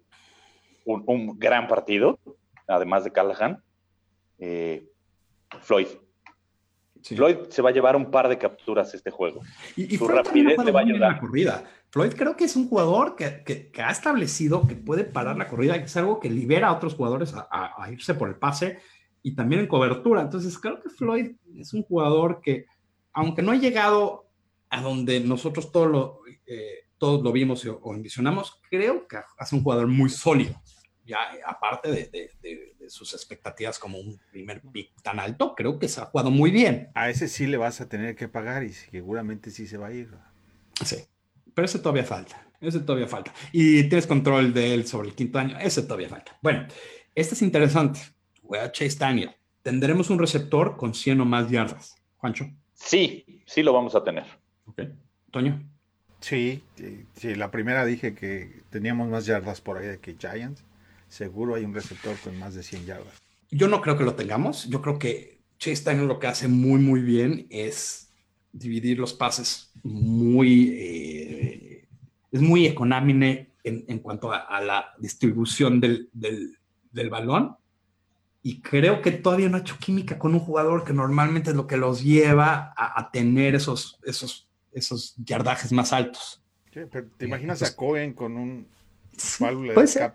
[0.85, 2.19] un, gran partido,
[2.67, 3.63] además de Callahan,
[5.61, 5.87] Floyd.
[7.15, 9.41] Floyd se va a llevar un par de capturas este juego.
[9.75, 11.13] Y, Su rapidez le va a ayudar.
[11.13, 11.63] La corrida.
[11.89, 15.85] Floyd creo que es un jugador que, ha establecido que puede parar la corrida, que
[15.85, 18.79] es algo que libera a otros jugadores a, irse por el pase
[19.23, 20.21] y también en cobertura.
[20.21, 22.65] Entonces creo que Floyd es un jugador que,
[23.13, 24.29] aunque no ha llegado
[24.69, 29.53] a donde nosotros todos lo, eh, todos lo vimos o, o envisionamos, creo que es
[29.53, 30.61] un jugador muy sólido
[31.07, 36.05] ya aparte de, sus expectativas como un primer pick tan alto, creo que se ha
[36.05, 36.89] jugado muy bien.
[36.93, 39.93] A ese sí le vas a tener que pagar y seguramente sí se va a
[39.93, 40.09] ir.
[40.85, 40.97] Sí,
[41.57, 42.39] pero ese todavía falta.
[42.61, 43.33] Ese todavía falta.
[43.51, 45.57] Y tienes control de él sobre el quinto año.
[45.57, 46.37] Ese todavía falta.
[46.43, 46.67] Bueno,
[47.15, 47.99] este es interesante.
[48.43, 49.31] Voy a Chase Daniel.
[49.63, 51.95] ¿Tendremos un receptor con 100 o más yardas?
[52.17, 52.45] Juancho.
[52.75, 54.25] Sí, sí lo vamos a tener.
[54.67, 54.83] Ok.
[55.31, 55.67] Toño.
[56.19, 56.61] Sí,
[57.15, 60.63] sí, la primera dije que teníamos más yardas por ahí de que Giants
[61.07, 63.15] seguro hay un receptor con más de 100 yardas.
[63.49, 64.69] Yo no creo que lo tengamos.
[64.69, 68.07] Yo creo que Chase Daniel lo que hace muy, muy bien es
[68.51, 70.69] dividir los pases muy...
[70.77, 71.46] Eh,
[72.31, 76.09] es muy económico en, cuanto a, la distribución del,
[77.09, 77.55] balón.
[78.43, 81.67] Y creo que todavía no ha hecho química con un jugador que normalmente es lo
[81.67, 86.41] que los lleva a, tener esos, esos, esos yardajes más altos.
[86.71, 88.67] ¿Te imaginas a Cohen con un
[89.73, 90.13] puede ser,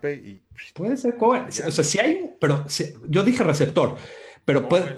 [0.73, 1.45] Puede ser Cohen.
[1.45, 2.65] O sea, si hay, pero
[3.07, 3.97] yo dije receptor,
[4.45, 4.95] pero puede,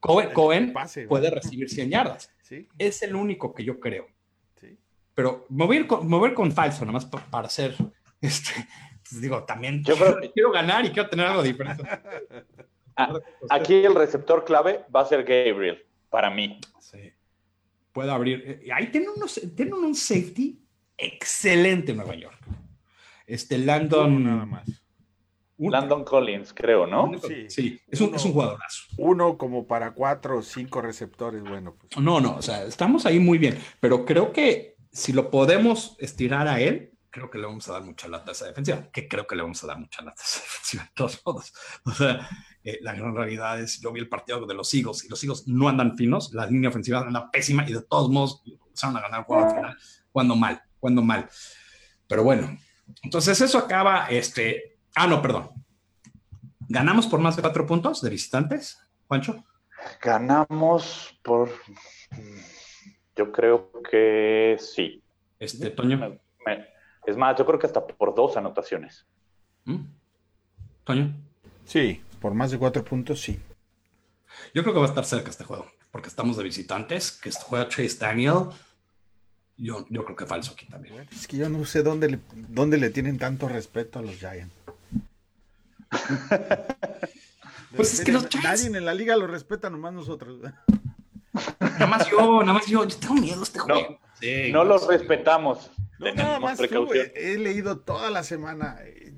[0.00, 0.74] Cohen,
[1.08, 2.30] puede recibir 100 yardas.
[2.78, 4.06] Es el único que yo creo.
[5.14, 7.74] Pero mover con, mover con falso, nada más para, hacer,
[8.20, 8.50] este,
[9.08, 9.94] pues digo, también yo
[10.32, 11.84] quiero ganar y quiero tener algo diferente.
[12.94, 16.60] Ah, aquí el receptor clave va a ser Gabriel, para mí.
[16.78, 17.10] Sí.
[17.90, 18.44] Puede abrir.
[18.46, 20.62] Eh, ahí tienen, unos, tienen un safety
[20.98, 22.38] excelente en Nueva York.
[23.26, 24.22] Este Landon.
[24.22, 24.82] nada más.
[25.58, 27.12] Landon Collins, creo, ¿no?
[27.48, 28.84] Sí, es, un, es un jugadorazo.
[28.98, 31.76] Uno como para cuatro o cinco receptores, bueno.
[31.78, 31.96] Pues.
[31.98, 36.46] No, no, o sea, estamos ahí muy bien, pero creo que si lo podemos estirar
[36.46, 39.26] a él, creo que le vamos a dar mucha lata a esa defensiva, que creo
[39.26, 41.52] que le vamos a dar mucha lata a esa defensiva de todos modos.
[41.84, 42.28] O sea,
[42.64, 45.46] eh, la gran realidad es, yo vi el partido de los Eagles y los Eagles
[45.46, 49.20] no andan finos, la línea ofensiva anda pésima y de todos modos empezaron a ganar
[49.20, 49.78] el juego al final,
[50.10, 51.28] cuando mal, cuando mal.
[52.06, 52.58] Pero bueno,
[53.02, 55.50] entonces eso acaba, este, ah, no, perdón.
[56.68, 59.44] ¿Ganamos por más de cuatro puntos de visitantes, Juancho?
[60.00, 61.50] Ganamos por,
[63.16, 65.02] yo creo que sí.
[65.38, 66.18] Este, Toño.
[67.06, 69.06] es más, yo creo que hasta por dos anotaciones.
[69.64, 69.84] ¿Mm?
[70.84, 71.14] Toño.
[71.64, 73.38] Sí, por más de cuatro puntos, sí.
[74.54, 77.68] Yo creo que va a estar cerca este juego, porque estamos de visitantes, que juega
[77.68, 78.48] Chase Daniel,
[79.56, 81.06] yo, yo creo que falso aquí también.
[81.12, 84.54] Es que yo no sé dónde le, dónde le tienen tanto respeto a los Giants.
[87.76, 88.44] pues es que los Giants...
[88.44, 90.40] Nadie en la liga lo respeta, nomás nosotros.
[91.60, 92.84] Nada más yo, nada más yo.
[92.84, 93.98] Yo tengo miedo a este juego.
[94.52, 95.70] No, los respetamos.
[95.98, 98.78] No, nada más he leído toda la semana.
[98.82, 99.14] Eh,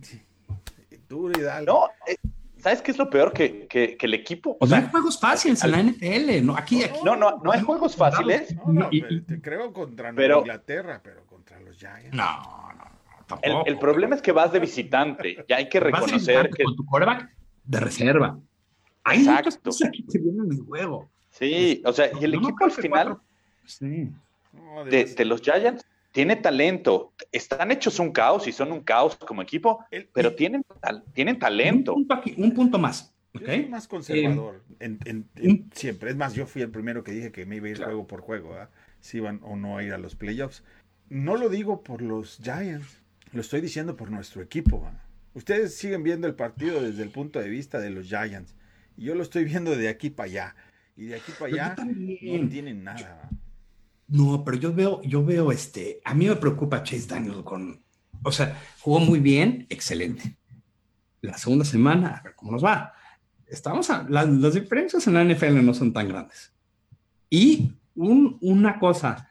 [1.08, 1.66] duro y dale.
[1.66, 2.16] No, eh,
[2.64, 3.34] ¿Sabes qué es lo peor?
[3.34, 4.56] Que, que, que el equipo.
[4.58, 6.46] O no hay juegos fáciles en la NFL.
[6.46, 6.98] No, aquí, aquí.
[7.04, 8.56] No, no, no hay juegos fáciles.
[8.66, 12.14] No, te creo contra Inglaterra, pero contra los Giants.
[12.14, 12.24] No,
[12.72, 13.38] no.
[13.42, 15.44] El, el, problema es que vas de visitante.
[15.46, 16.64] Ya hay que reconocer que.
[16.64, 17.30] Con tu quarterback
[17.64, 18.38] de reserva.
[19.02, 19.60] Hay Exacto.
[19.62, 21.10] cosas que te vienen en juego.
[21.39, 23.18] Sí, o sea, y el equipo al final.
[23.66, 24.09] Sí.
[24.89, 27.12] De, de, los Giants tiene talento.
[27.32, 30.64] Están hechos un caos y son un caos como equipo, pero tienen,
[31.12, 31.93] tienen talento.
[31.95, 32.07] Un
[32.55, 33.12] punto, más.
[33.35, 33.62] ¿okay?
[33.62, 35.26] soy más conservador en,
[35.72, 36.11] siempre.
[36.11, 38.20] Es más, yo fui el primero que dije que me iba a ir juego por
[38.20, 38.57] juego,
[39.01, 40.62] si iban o no a ir a los playoffs.
[41.09, 44.89] No lo digo por los Giants, lo estoy diciendo por nuestro equipo.
[45.35, 48.55] Ustedes siguen viendo el partido desde el punto de vista de los Giants.
[48.97, 50.57] Y yo lo estoy viendo de aquí para allá.
[50.97, 53.28] Y de aquí para allá no tienen nada.
[54.07, 57.82] No, pero yo veo, yo veo este, a mí me preocupa Chase Daniel con,
[58.22, 60.36] o sea, jugó muy bien, excelente.
[61.20, 62.92] La segunda semana, a ver cómo nos va.
[63.47, 66.53] Estamos a, las, diferencias en la NFL no son tan grandes.
[67.30, 69.28] Y una cosa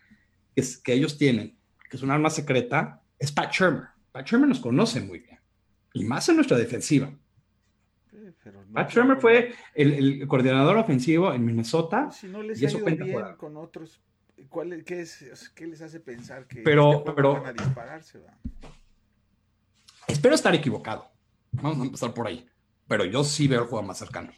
[0.56, 1.58] que, es, que ellos tienen,
[1.90, 3.90] que es un arma secreta, es Pat Shermer.
[4.12, 5.40] Pat Shermer nos conoce muy bien,
[5.94, 7.14] y más en nuestra defensiva.
[8.74, 12.12] Pat Shermer fue el, coordinador ofensivo en Minnesota.
[12.12, 14.02] Si no les y eso bien con otros
[14.50, 18.20] ¿Cuál, qué, es, ¿Qué les hace pensar que pero, este van a dispararse?
[20.08, 21.12] Espero estar equivocado.
[21.52, 22.48] Vamos a empezar por ahí.
[22.88, 24.32] Pero yo sí veo el juego más cercano.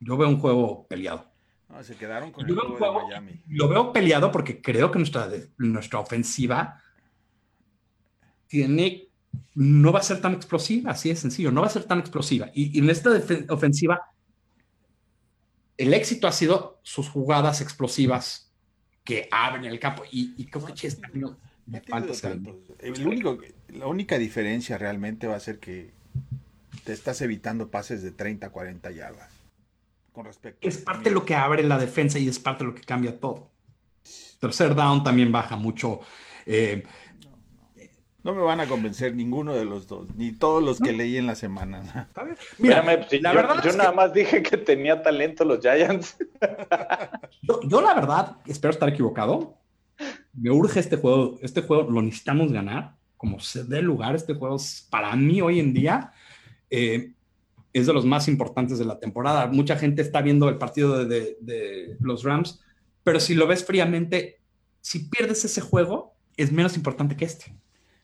[0.00, 1.30] Yo veo un juego peleado.
[1.68, 3.42] No, se quedaron con el juego, de Miami.
[3.48, 6.82] Lo veo peleado porque creo que nuestra, nuestra ofensiva
[8.48, 9.09] tiene
[9.54, 12.50] no va a ser tan explosiva, así de sencillo, no va a ser tan explosiva.
[12.54, 13.10] Y, y en esta
[13.48, 14.00] ofensiva,
[15.76, 18.52] el éxito ha sido sus jugadas explosivas
[19.04, 20.02] que abren el campo.
[20.10, 20.68] Y, y como
[21.14, 21.36] no,
[22.80, 25.92] el único, la única diferencia realmente va a ser que
[26.84, 29.30] te estás evitando pases de 30, 40 yardas.
[30.12, 32.74] Con respecto es parte de lo que abre la defensa y es parte de lo
[32.74, 33.50] que cambia todo.
[34.40, 36.00] Tercer down también baja mucho.
[36.46, 36.82] Eh,
[38.22, 41.26] no me van a convencer ninguno de los dos, ni todos los que leí en
[41.26, 42.10] la semana.
[42.58, 46.16] Mira, la yo, verdad yo nada más dije que tenía talento los Giants.
[47.68, 49.56] Yo, la verdad espero estar equivocado.
[50.34, 51.38] Me urge este juego.
[51.42, 52.96] Este juego lo necesitamos ganar.
[53.16, 54.56] Como se dé lugar, este juego
[54.88, 56.12] para mí hoy en día
[56.70, 57.12] eh,
[57.72, 59.46] es de los más importantes de la temporada.
[59.46, 62.62] Mucha gente está viendo el partido de, de los Rams,
[63.02, 64.40] pero si lo ves fríamente,
[64.80, 67.54] si pierdes ese juego, es menos importante que este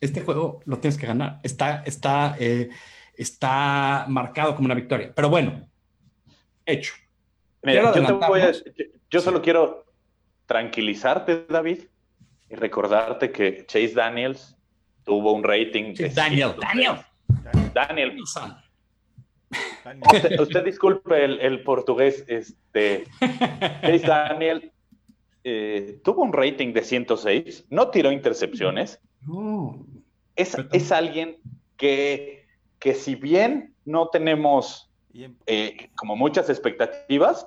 [0.01, 1.40] este juego lo tienes que ganar.
[1.42, 2.70] Está, está, eh,
[3.14, 5.12] está marcado como una victoria.
[5.14, 5.68] Pero bueno,
[6.64, 6.94] hecho.
[9.11, 9.86] yo, solo quiero
[10.47, 11.84] tranquilizarte, David,
[12.49, 14.57] y recordarte que Chase Daniels
[15.05, 15.94] tuvo un rating.
[16.14, 16.97] Daniel, Daniel.
[17.72, 18.16] Daniel.
[20.40, 22.24] Usted, disculpe el, portugués.
[22.28, 24.72] Este, Chase Daniel
[25.44, 29.01] eh, tuvo un rating de 106, no tiró intercepciones,
[30.36, 31.36] es, alguien
[31.76, 32.46] que,
[32.78, 34.90] que si bien no tenemos
[35.46, 37.46] eh, como muchas expectativas,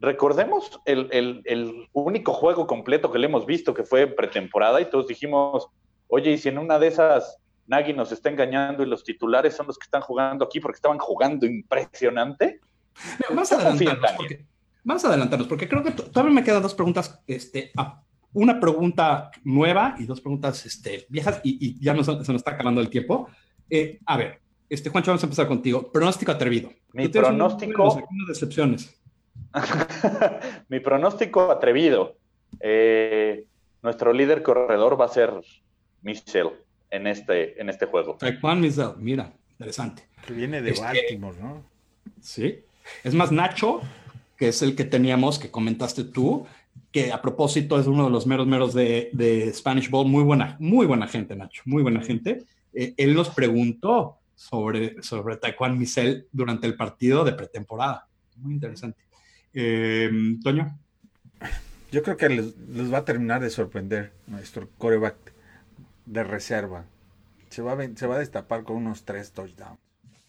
[0.00, 5.68] recordemos el, único juego completo que le hemos visto que fue pretemporada y todos dijimos,
[6.08, 9.66] oye, y si en una de esas Nagy nos está engañando y los titulares son
[9.66, 12.60] los que están jugando aquí porque estaban jugando impresionante.
[13.28, 14.46] vamos, a adelantarnos porque,
[14.82, 17.70] vamos a adelantarnos porque creo que todavía me quedan dos preguntas este,
[18.32, 22.80] una pregunta nueva y dos preguntas este, viejas y, ya no, se nos está acabando
[22.80, 23.28] el tiempo.
[23.68, 25.90] Eh, a ver, este, Juancho, vamos a empezar contigo.
[25.90, 26.72] Pronóstico atrevido.
[26.92, 28.08] Mi pronóstico...
[28.28, 28.96] decepciones.
[30.68, 32.16] Mi pronóstico atrevido.
[32.60, 33.44] Eh,
[33.82, 35.32] nuestro líder corredor va a ser
[36.02, 36.50] Michel
[36.90, 38.18] en este, en este juego.
[38.40, 40.04] Juan Michel, mira, interesante.
[40.26, 41.64] Que viene de este, Baltimore, ¿no?
[42.20, 42.60] Sí.
[43.04, 43.80] Es más, Nacho,
[44.36, 46.46] que es el que teníamos, que comentaste tú,
[46.92, 50.86] que a propósito es uno de los meros meros de, Spanish Bowl, muy buena, muy
[50.86, 52.44] buena gente, Nacho, muy buena gente.
[52.72, 58.08] Eh, él nos preguntó sobre, sobre Taekwondo Misel durante el partido de pretemporada.
[58.36, 58.98] Muy interesante.
[59.52, 60.10] Eh,
[60.42, 60.78] Toño.
[61.92, 62.54] Yo creo que les,
[62.92, 65.16] va a terminar de sorprender nuestro coreback
[66.06, 66.84] de reserva.
[67.50, 69.78] Se va, a, se va a destapar con unos tres touchdowns.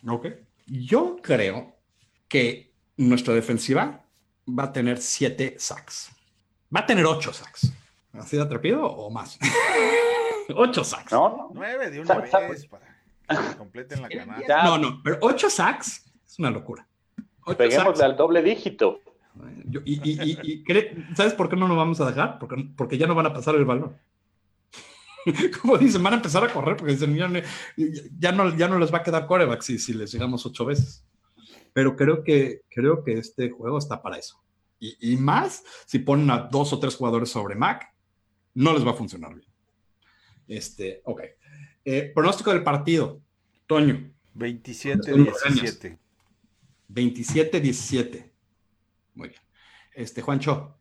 [0.08, 0.28] Ok.
[0.66, 1.76] Yo creo
[2.28, 4.06] que nuestra defensiva
[4.48, 6.12] va a tener siete sacks.
[6.76, 7.74] Va a tener ocho sacks.
[8.14, 9.38] ¿Así de atrepido o más?
[10.56, 11.12] ocho sacks.
[11.12, 12.32] No, nueve de una vez
[12.68, 14.64] para que completen la canasta.
[14.64, 16.88] No, no, pero ocho sacks es una locura.
[17.58, 19.02] Peguémosle al doble dígito.
[19.86, 20.64] y,
[21.16, 22.40] ¿sabes por qué no nos vamos a dejar?
[22.40, 23.98] Porque, porque ya no van a pasar el balón.
[25.62, 29.00] Como dicen, van a empezar a correr porque dicen, ya, no, ya no les va
[29.00, 31.06] a quedar coreback si, si les llegamos ocho veces.
[31.74, 34.42] Pero creo que, creo que este juego está para eso
[34.82, 37.94] y, más si ponen a dos o tres jugadores sobre Mac,
[38.56, 39.48] no les va a funcionar bien.
[40.48, 41.22] Este, ok.
[41.86, 43.22] Eh, pronóstico del partido,
[43.68, 44.12] Toño.
[44.36, 46.00] 27-17.
[46.90, 48.32] 27-17.
[49.14, 49.42] Muy bien.
[49.94, 50.78] Este, Juancho.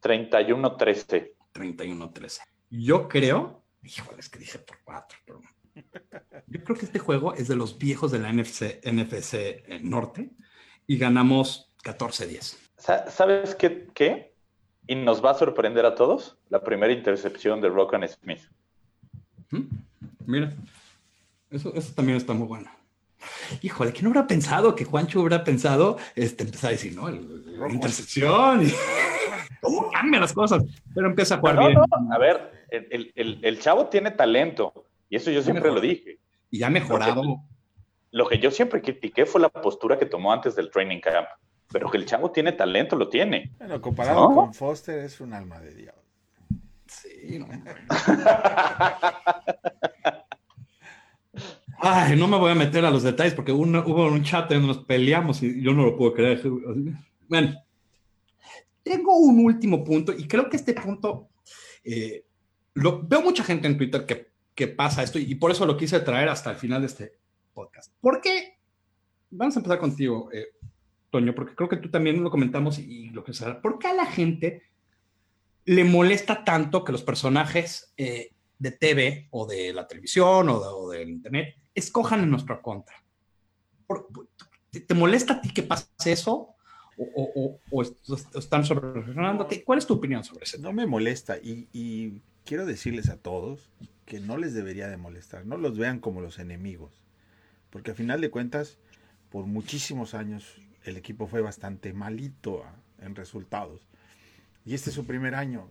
[0.00, 1.32] 31-13.
[1.52, 2.40] 31-13.
[2.70, 5.40] Yo creo Híjole, es que dije por cuatro, pero...
[6.46, 10.30] Yo creo que este juego es de los viejos de la NFC, NFC Norte
[10.86, 12.56] y ganamos 14-10.
[12.84, 14.34] ¿Sabes qué, qué?
[14.86, 18.42] Y nos va a sorprender a todos la primera intercepción de Rockan Smith.
[19.50, 19.62] ¿Mm?
[20.26, 20.52] Mira,
[21.50, 22.70] eso, eso también está muy bueno.
[23.62, 27.08] Híjole, ¿quién hubiera pensado que Juancho hubiera pensado este, empezar a decir, no?
[27.08, 28.70] la intercepción y
[29.62, 30.62] cómo cambian las cosas,
[30.94, 31.78] pero empieza a jugar bien.
[32.12, 36.18] a ver, el, el, el, chavo tiene talento y eso yo siempre lo dije.
[36.50, 37.22] Y ha mejorado.
[37.22, 37.42] Lo que,
[38.10, 41.28] lo que yo siempre critiqué fue la postura que tomó antes del training camp,
[41.72, 43.52] pero que el chavo tiene talento, lo tiene.
[43.58, 44.34] Bueno, comparado ¿No?
[44.34, 45.94] con Foster es un alma de Dios.
[46.86, 47.48] Sí, no.
[51.78, 54.66] Ay, no me voy a meter a los detalles porque hubo, hubo un chat en
[54.66, 56.40] nos peleamos y yo no lo puedo creer.
[57.28, 57.54] Bueno,
[58.82, 61.28] tengo un último punto y creo que este punto,
[61.82, 62.24] eh,
[62.74, 66.00] lo, veo mucha gente en Twitter que, que, pasa esto y por eso lo quise
[66.00, 67.18] traer hasta el final de este
[67.52, 67.92] podcast.
[68.00, 68.58] ¿Por qué?
[69.30, 70.48] Vamos a empezar contigo, eh,
[71.34, 73.60] Porque creo que tú también lo comentamos y lo que sea.
[73.60, 74.62] ¿Por qué a la gente
[75.64, 80.66] le molesta tanto que los personajes eh, de TV o de la televisión o, de,
[80.68, 82.94] o del internet escojan en nuestra contra.
[84.70, 86.50] ¿Te, molesta a ti que pase eso?
[86.96, 87.82] ¿O,
[88.34, 89.02] están sobre
[89.64, 90.58] ¿Cuál es tu opinión sobre eso?
[90.58, 93.70] No me molesta y, y, quiero decirles a todos
[94.04, 95.46] que no les debería de molestar.
[95.46, 97.02] No los vean como los enemigos.
[97.70, 98.78] Porque a final de cuentas,
[99.30, 102.74] por muchísimos años el equipo fue bastante malito ¿ah?
[103.04, 103.88] en resultados.
[104.64, 105.68] Y este es su primer año.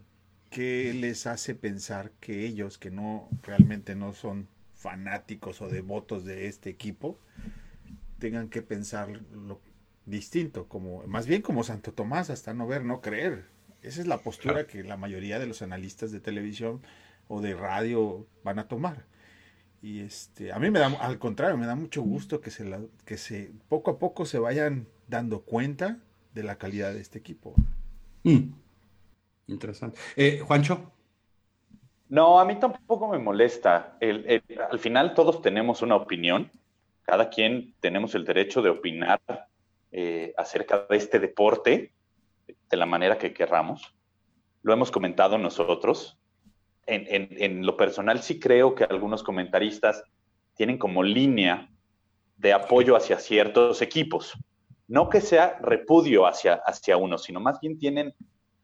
[0.49, 6.47] ¿Qué les hace pensar que ellos, que no realmente no son fanáticos o devotos de
[6.47, 7.17] este equipo
[8.23, 9.59] tengan que pensar lo
[10.05, 13.45] distinto, como más bien como Santo Tomás, hasta no ver, no creer.
[13.81, 16.81] Esa es la postura que la mayoría de los analistas de televisión
[17.27, 19.03] o de radio van a tomar.
[19.81, 22.79] Y este, a mí me da, al contrario, me da mucho gusto que se, la,
[23.03, 25.99] que se poco a poco se vayan dando cuenta
[26.33, 27.53] de la calidad de este equipo.
[28.23, 28.53] Mm.
[29.47, 29.99] Interesante.
[30.15, 30.91] Eh, Juancho.
[32.09, 33.97] No, a mí tampoco me molesta.
[33.99, 36.51] El, el, al final todos tenemos una opinión,
[37.03, 39.19] cada quien tenemos el derecho de opinar
[39.91, 41.91] eh, acerca de este deporte
[42.69, 43.93] de la manera que querramos.
[44.61, 46.17] Lo hemos comentado nosotros.
[46.85, 50.03] En, en, en lo personal sí creo que algunos comentaristas
[50.55, 51.69] tienen como línea
[52.37, 54.33] de apoyo hacia ciertos equipos.
[54.87, 58.13] No que sea repudio hacia, hacia uno, sino más bien tienen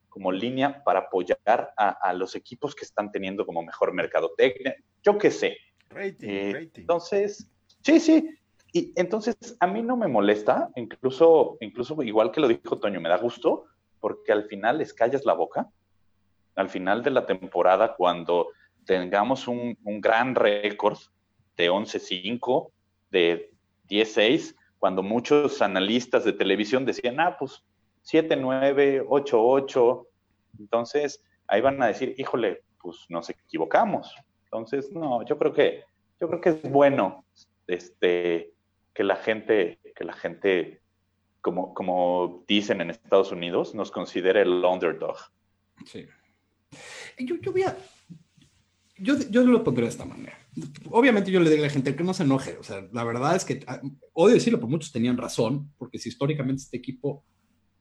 [0.09, 1.39] como línea para apoyar
[1.78, 5.57] a, a, los equipos que están teniendo como mejor mercadotecnia, yo qué sé.
[5.89, 6.82] Rating, eh, rating.
[6.82, 7.49] Entonces,
[7.82, 8.30] sí, sí.
[8.74, 13.09] Y entonces a mí no me molesta, incluso, incluso igual que lo dijo Toño, me
[13.09, 13.65] da gusto,
[13.99, 15.70] porque al final les callas la boca.
[16.55, 18.49] Al final de la temporada, cuando
[18.86, 20.97] tengamos un, un gran récord
[21.55, 22.72] de 11-5,
[23.11, 23.51] de
[23.88, 27.64] 10-6, cuando muchos analistas de televisión decían, ah, pues
[28.06, 30.08] 7-9, 8-8.
[30.60, 34.16] Entonces, ahí van a decir, híjole, pues nos equivocamos.
[34.46, 35.84] Entonces, no, yo creo que,
[36.20, 37.26] yo creo que es bueno
[37.68, 38.54] este,
[38.94, 40.82] que la gente, que la gente,
[41.42, 45.18] como, como dicen en Estados Unidos, nos considere el underdog.
[45.86, 46.08] Sí.
[47.18, 47.78] Yo, yo voy a,
[48.98, 50.39] yo, yo lo pondré de esta manera.
[50.91, 52.57] Obviamente yo le digo a la gente que no se enoje.
[52.57, 53.82] O sea, la verdad es que, ah,
[54.14, 57.26] odio decirlo, pero muchos tenían razón, porque si históricamente este equipo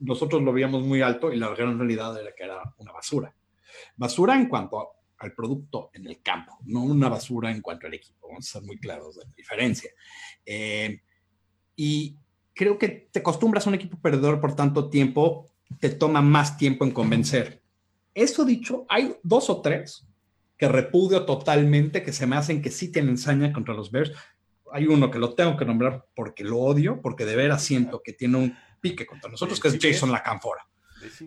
[0.01, 3.35] nosotros lo veíamos muy alto y la gran realidad era que era una basura.
[3.97, 8.29] Basura en cuanto al producto en el campo, no una basura en cuanto al equipo.
[8.29, 9.91] Vamos a ser muy claros de la diferencia.
[10.47, 11.01] Eh,
[11.75, 12.17] y
[12.55, 15.51] creo que te acostumbras a un equipo perdedor por tanto tiempo,
[15.81, 17.63] te toma más tiempo en convencer.
[18.15, 20.09] Eso dicho, hay dos o tres
[20.59, 24.13] que repudio totalmente, que se me hacen que sí tienen ensaña contra los Bears.
[24.73, 28.13] Hay uno que lo tengo que nombrar porque lo odio, porque de veras siento que
[28.13, 30.67] tiene un pique contra nosotros, que es Jason Lacanfora.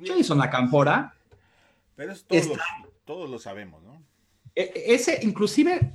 [0.05, 1.15] Jason Lacanfora.
[1.95, 4.03] Pero es todos, está, los, todos lo sabemos, ¿no?
[4.53, 5.93] E, ese, inclusive,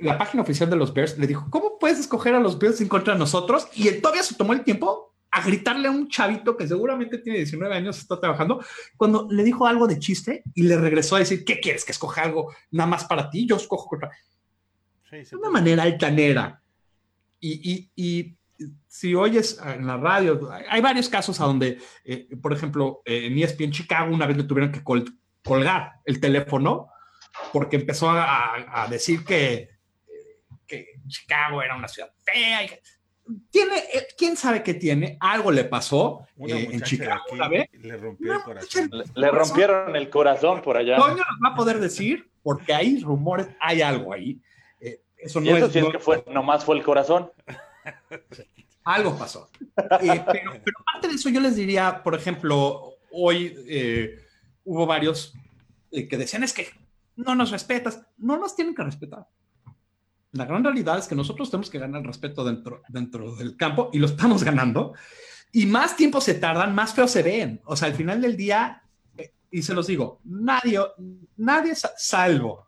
[0.00, 2.88] la página oficial de los Bears le dijo, ¿cómo puedes escoger a los Bears en
[2.88, 3.68] contra de nosotros?
[3.74, 7.38] Y él todavía se tomó el tiempo a gritarle a un chavito que seguramente tiene
[7.38, 8.62] 19 años, está trabajando,
[8.98, 11.84] cuando le dijo algo de chiste y le regresó a decir, ¿qué quieres?
[11.86, 13.46] ¿Que escoja algo nada más para ti?
[13.46, 14.10] Yo escojo contra...
[15.08, 16.60] Sí, de una manera altanera.
[17.40, 18.36] Y, y, y
[18.86, 23.38] si oyes en la radio, hay varios casos a donde, eh, por ejemplo, eh, en
[23.38, 25.04] ESPN Chicago una vez le tuvieron que col
[25.42, 26.88] colgar el teléfono
[27.52, 29.70] porque empezó a, a decir que,
[30.66, 32.64] que, Chicago era una ciudad fea.
[32.64, 32.82] Y que,
[33.50, 37.68] tiene, eh, quién sabe qué tiene, algo le pasó eh, en Chicago una vez.
[37.72, 38.90] Le rompió el corazón.
[38.92, 40.96] Le, le, rompieron el corazón por allá.
[40.96, 44.40] Toño nos va a poder decir porque hay rumores, hay algo ahí.
[44.80, 47.30] Eh, eso no eso es, sí es que fue, nomás fue el corazón.
[48.84, 49.48] Algo pasó.
[50.00, 54.18] Eh, pero, pero, aparte de eso, yo les diría, por ejemplo, hoy eh,
[54.64, 55.34] hubo varios
[55.90, 56.68] que decían es que
[57.14, 59.28] no nos respetas, no nos tienen que respetar.
[60.32, 63.98] La gran realidad es que nosotros tenemos que ganar respeto dentro, dentro del campo y
[63.98, 64.94] lo estamos ganando.
[65.52, 67.60] Y más tiempo se tardan, más feo se ven.
[67.66, 68.82] O sea, al final del día,
[69.18, 70.80] eh, y se los digo, nadie,
[71.36, 72.66] nadie salvo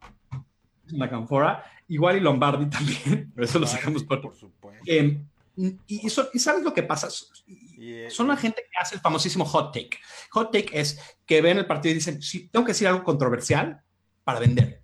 [0.89, 4.85] la Canfora, igual y Lombardi también, pero eso lo sacamos por, por supuesto.
[4.87, 7.09] Em, y, y, sabes lo que pasa?
[7.79, 9.99] Eh, Son la gente que hace el famosísimo hot take.
[10.33, 13.81] Hot take es que ven el partido y dicen, sí, tengo que decir algo controversial
[14.25, 14.83] para vender.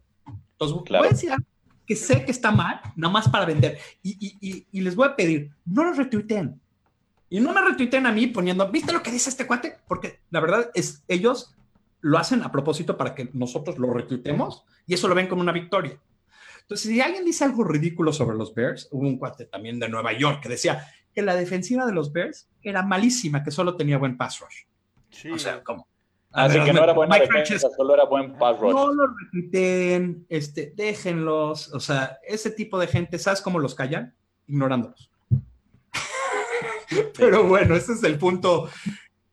[0.53, 1.45] Entonces, voy a decir algo
[1.91, 3.77] que sé que está mal, nada más para vender.
[4.01, 6.61] Y, y les voy a pedir, no lo retuiteen.
[7.29, 9.77] Y no me retuiteen a mí poniendo, ¿viste lo que dice este cuate?
[9.89, 11.53] Porque la verdad es, ellos
[12.01, 15.51] lo hacen a propósito para que nosotros lo retuitemos y eso lo ven como una
[15.51, 15.99] victoria.
[16.61, 20.13] Entonces, si alguien dice algo ridículo sobre los Bears, hubo un cuate también de Nueva
[20.13, 24.17] York que decía que la defensiva de los Bears era malísima, que solo tenía buen
[24.17, 24.59] pass rush.
[25.11, 25.29] Sí.
[25.33, 25.89] O sea, ¿cómo?
[26.33, 28.73] Así que no era buena defensa, solo era buen pass rush.
[28.73, 31.73] No lo repiten, este, déjenlos.
[31.75, 34.15] O sea, ese tipo de gente, ¿sabes cómo los callan?
[34.47, 35.11] Ignorándolos.
[37.19, 38.69] Pero bueno, ese es el punto.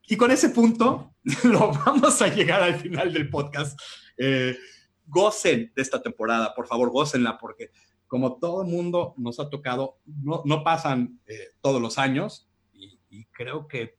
[0.07, 3.79] Y con ese punto lo vamos a llegar al final del podcast.
[4.17, 4.57] Eh,
[5.05, 7.71] gocen de esta temporada, por favor, gócenla, porque
[8.07, 13.25] como todo el mundo nos ha tocado, no, no pasan eh, todos los años y,
[13.31, 13.95] creo que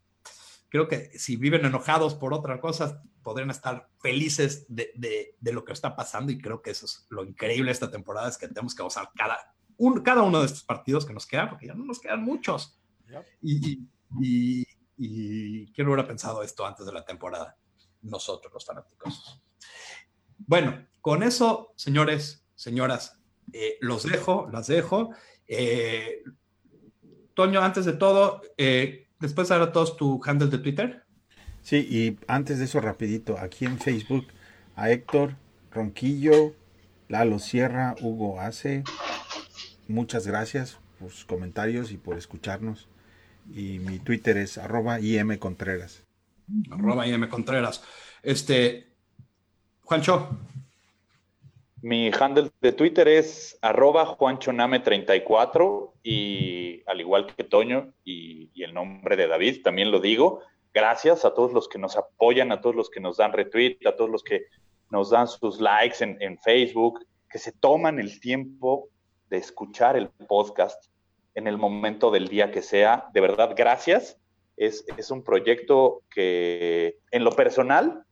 [0.68, 4.92] creo que si viven enojados por otra cosa, podrían estar felices de,
[5.38, 8.28] de, lo que está pasando y creo que eso es lo increíble de esta temporada,
[8.28, 11.48] es que tenemos que gozar cada, un, cada uno de estos partidos que nos quedan,
[11.48, 12.78] porque ya no nos quedan muchos.
[13.42, 13.88] Y,
[14.20, 14.66] y,
[14.96, 17.56] y, ¿quién hubiera pensado esto antes de la temporada?
[18.02, 19.42] Nosotros, los fanáticos.
[20.38, 23.18] Bueno, con eso, señores, señoras,
[23.52, 25.10] eh, los dejo, las dejo.
[25.46, 26.22] Eh,
[27.34, 31.04] Toño, antes de todo, eh, después ahora todos tu handle de Twitter.
[31.62, 34.26] Sí, y antes de eso, rapidito, aquí en Facebook,
[34.76, 35.34] a Héctor
[35.70, 36.54] Ronquillo,
[37.08, 38.84] Lalo Sierra, Hugo Ace,
[39.86, 42.88] muchas gracias por sus comentarios y por escucharnos.
[43.54, 46.04] Y mi Twitter es arroba IM Contreras.
[46.70, 47.82] Arroba IM Contreras.
[48.22, 48.88] Este,
[49.82, 50.38] Juancho.
[51.80, 59.16] Mi handle de Twitter es arroba juanchoname34 y al igual que Toño y, el nombre
[59.16, 60.40] de David, también lo digo,
[60.74, 63.94] gracias a todos los que nos apoyan, a todos los que nos dan retweet, a
[63.94, 64.46] todos los que
[64.90, 68.88] nos dan sus likes en, Facebook, que se toman el tiempo
[69.30, 70.86] de escuchar el podcast
[71.34, 73.08] en el momento del día que sea.
[73.12, 74.18] De verdad, gracias.
[74.56, 78.04] Es, es un proyecto que en lo personal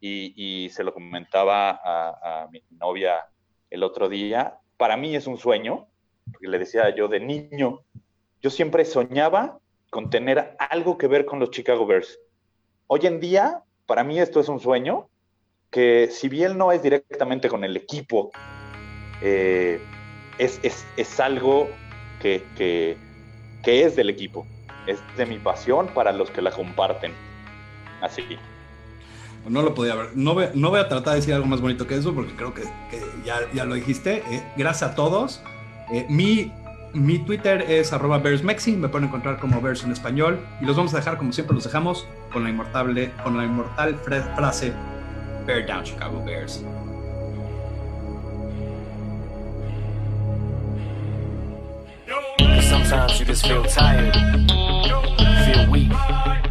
[0.00, 3.26] y, se lo comentaba a, mi novia
[3.68, 5.86] el otro día, para mí es un sueño,
[6.32, 7.82] porque le decía yo de niño,
[8.40, 9.58] yo siempre soñaba
[9.90, 12.18] con tener algo que ver con los Chicago Bears.
[12.86, 15.08] Hoy en día, para mí esto es un sueño,
[15.70, 18.30] que si bien no es directamente con el equipo,
[19.22, 19.80] eh,
[20.38, 20.58] es,
[20.96, 21.68] es, algo
[22.20, 22.96] que, que,
[23.62, 24.46] que es del equipo,
[24.86, 27.12] es de mi pasión para los que la comparten.
[28.00, 28.24] Así.
[29.48, 30.10] No lo podía ver.
[30.14, 32.64] No, no voy a tratar de decir algo más bonito que eso porque creo que,
[33.24, 34.22] ya, lo dijiste.
[34.30, 35.42] Eh, gracias a todos.
[35.92, 36.52] Eh, mi,
[36.92, 38.72] mi Twitter es arroba BearsMexi.
[38.72, 40.38] Me pueden encontrar como Bears en español.
[40.60, 43.96] Y los vamos a dejar como siempre los dejamos con la, inmortable, con la inmortal
[43.96, 44.72] frase
[45.46, 46.62] Bear Down Chicago Bears.
[52.62, 54.14] Sometimes you just feel tired,
[55.44, 55.90] feel weak.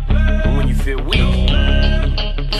[0.09, 1.48] And when you feel weak,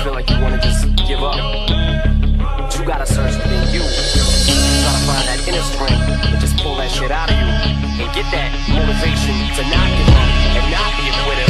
[0.03, 1.35] feel like you wanna just give up.
[1.35, 3.83] But you gotta search within you.
[3.83, 8.03] Try to find that inner strength and just pull that shit out of you.
[8.03, 11.49] And get that motivation to not give up and not be a quitter.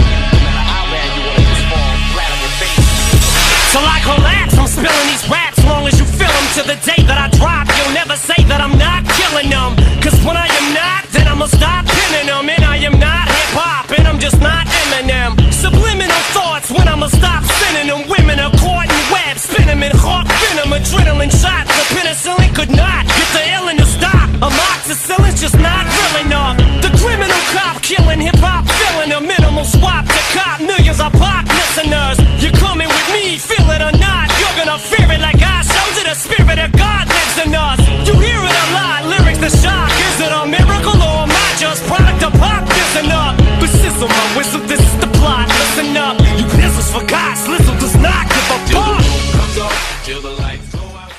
[3.79, 6.45] I collapse, I'm spilling these raps long as you feel them.
[6.57, 9.75] To the day that I drop, you'll never say that I'm not killing them.
[10.01, 12.49] Cause when I am not, then I'ma stop pinning them
[13.59, 15.31] pop, and I'm just not Eminem.
[15.51, 18.01] Subliminal thoughts when I'ma stop spinning them.
[18.07, 21.67] Women are caught in webs, spin them in hawk venom, adrenaline shots.
[21.77, 24.27] The penicillin could not get the illness to stop.
[24.47, 26.55] Amoxicillin's just not real enough.
[26.85, 31.43] The criminal cop killing hip hop, filling a minimal swap to cop millions of pop
[31.59, 32.17] listeners.
[32.41, 34.25] You're coming with me, feel it or not.
[34.39, 37.79] You're gonna fear it like I showed you the spirit of God lives in us.
[43.99, 45.47] whistle, my whistle, this is the plot.
[45.47, 49.03] Listen up, you grizzles for God, Slizzle does not give a fuck.
[50.05, 51.11] Till the lights go out.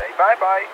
[0.00, 0.73] Hey, bye bye.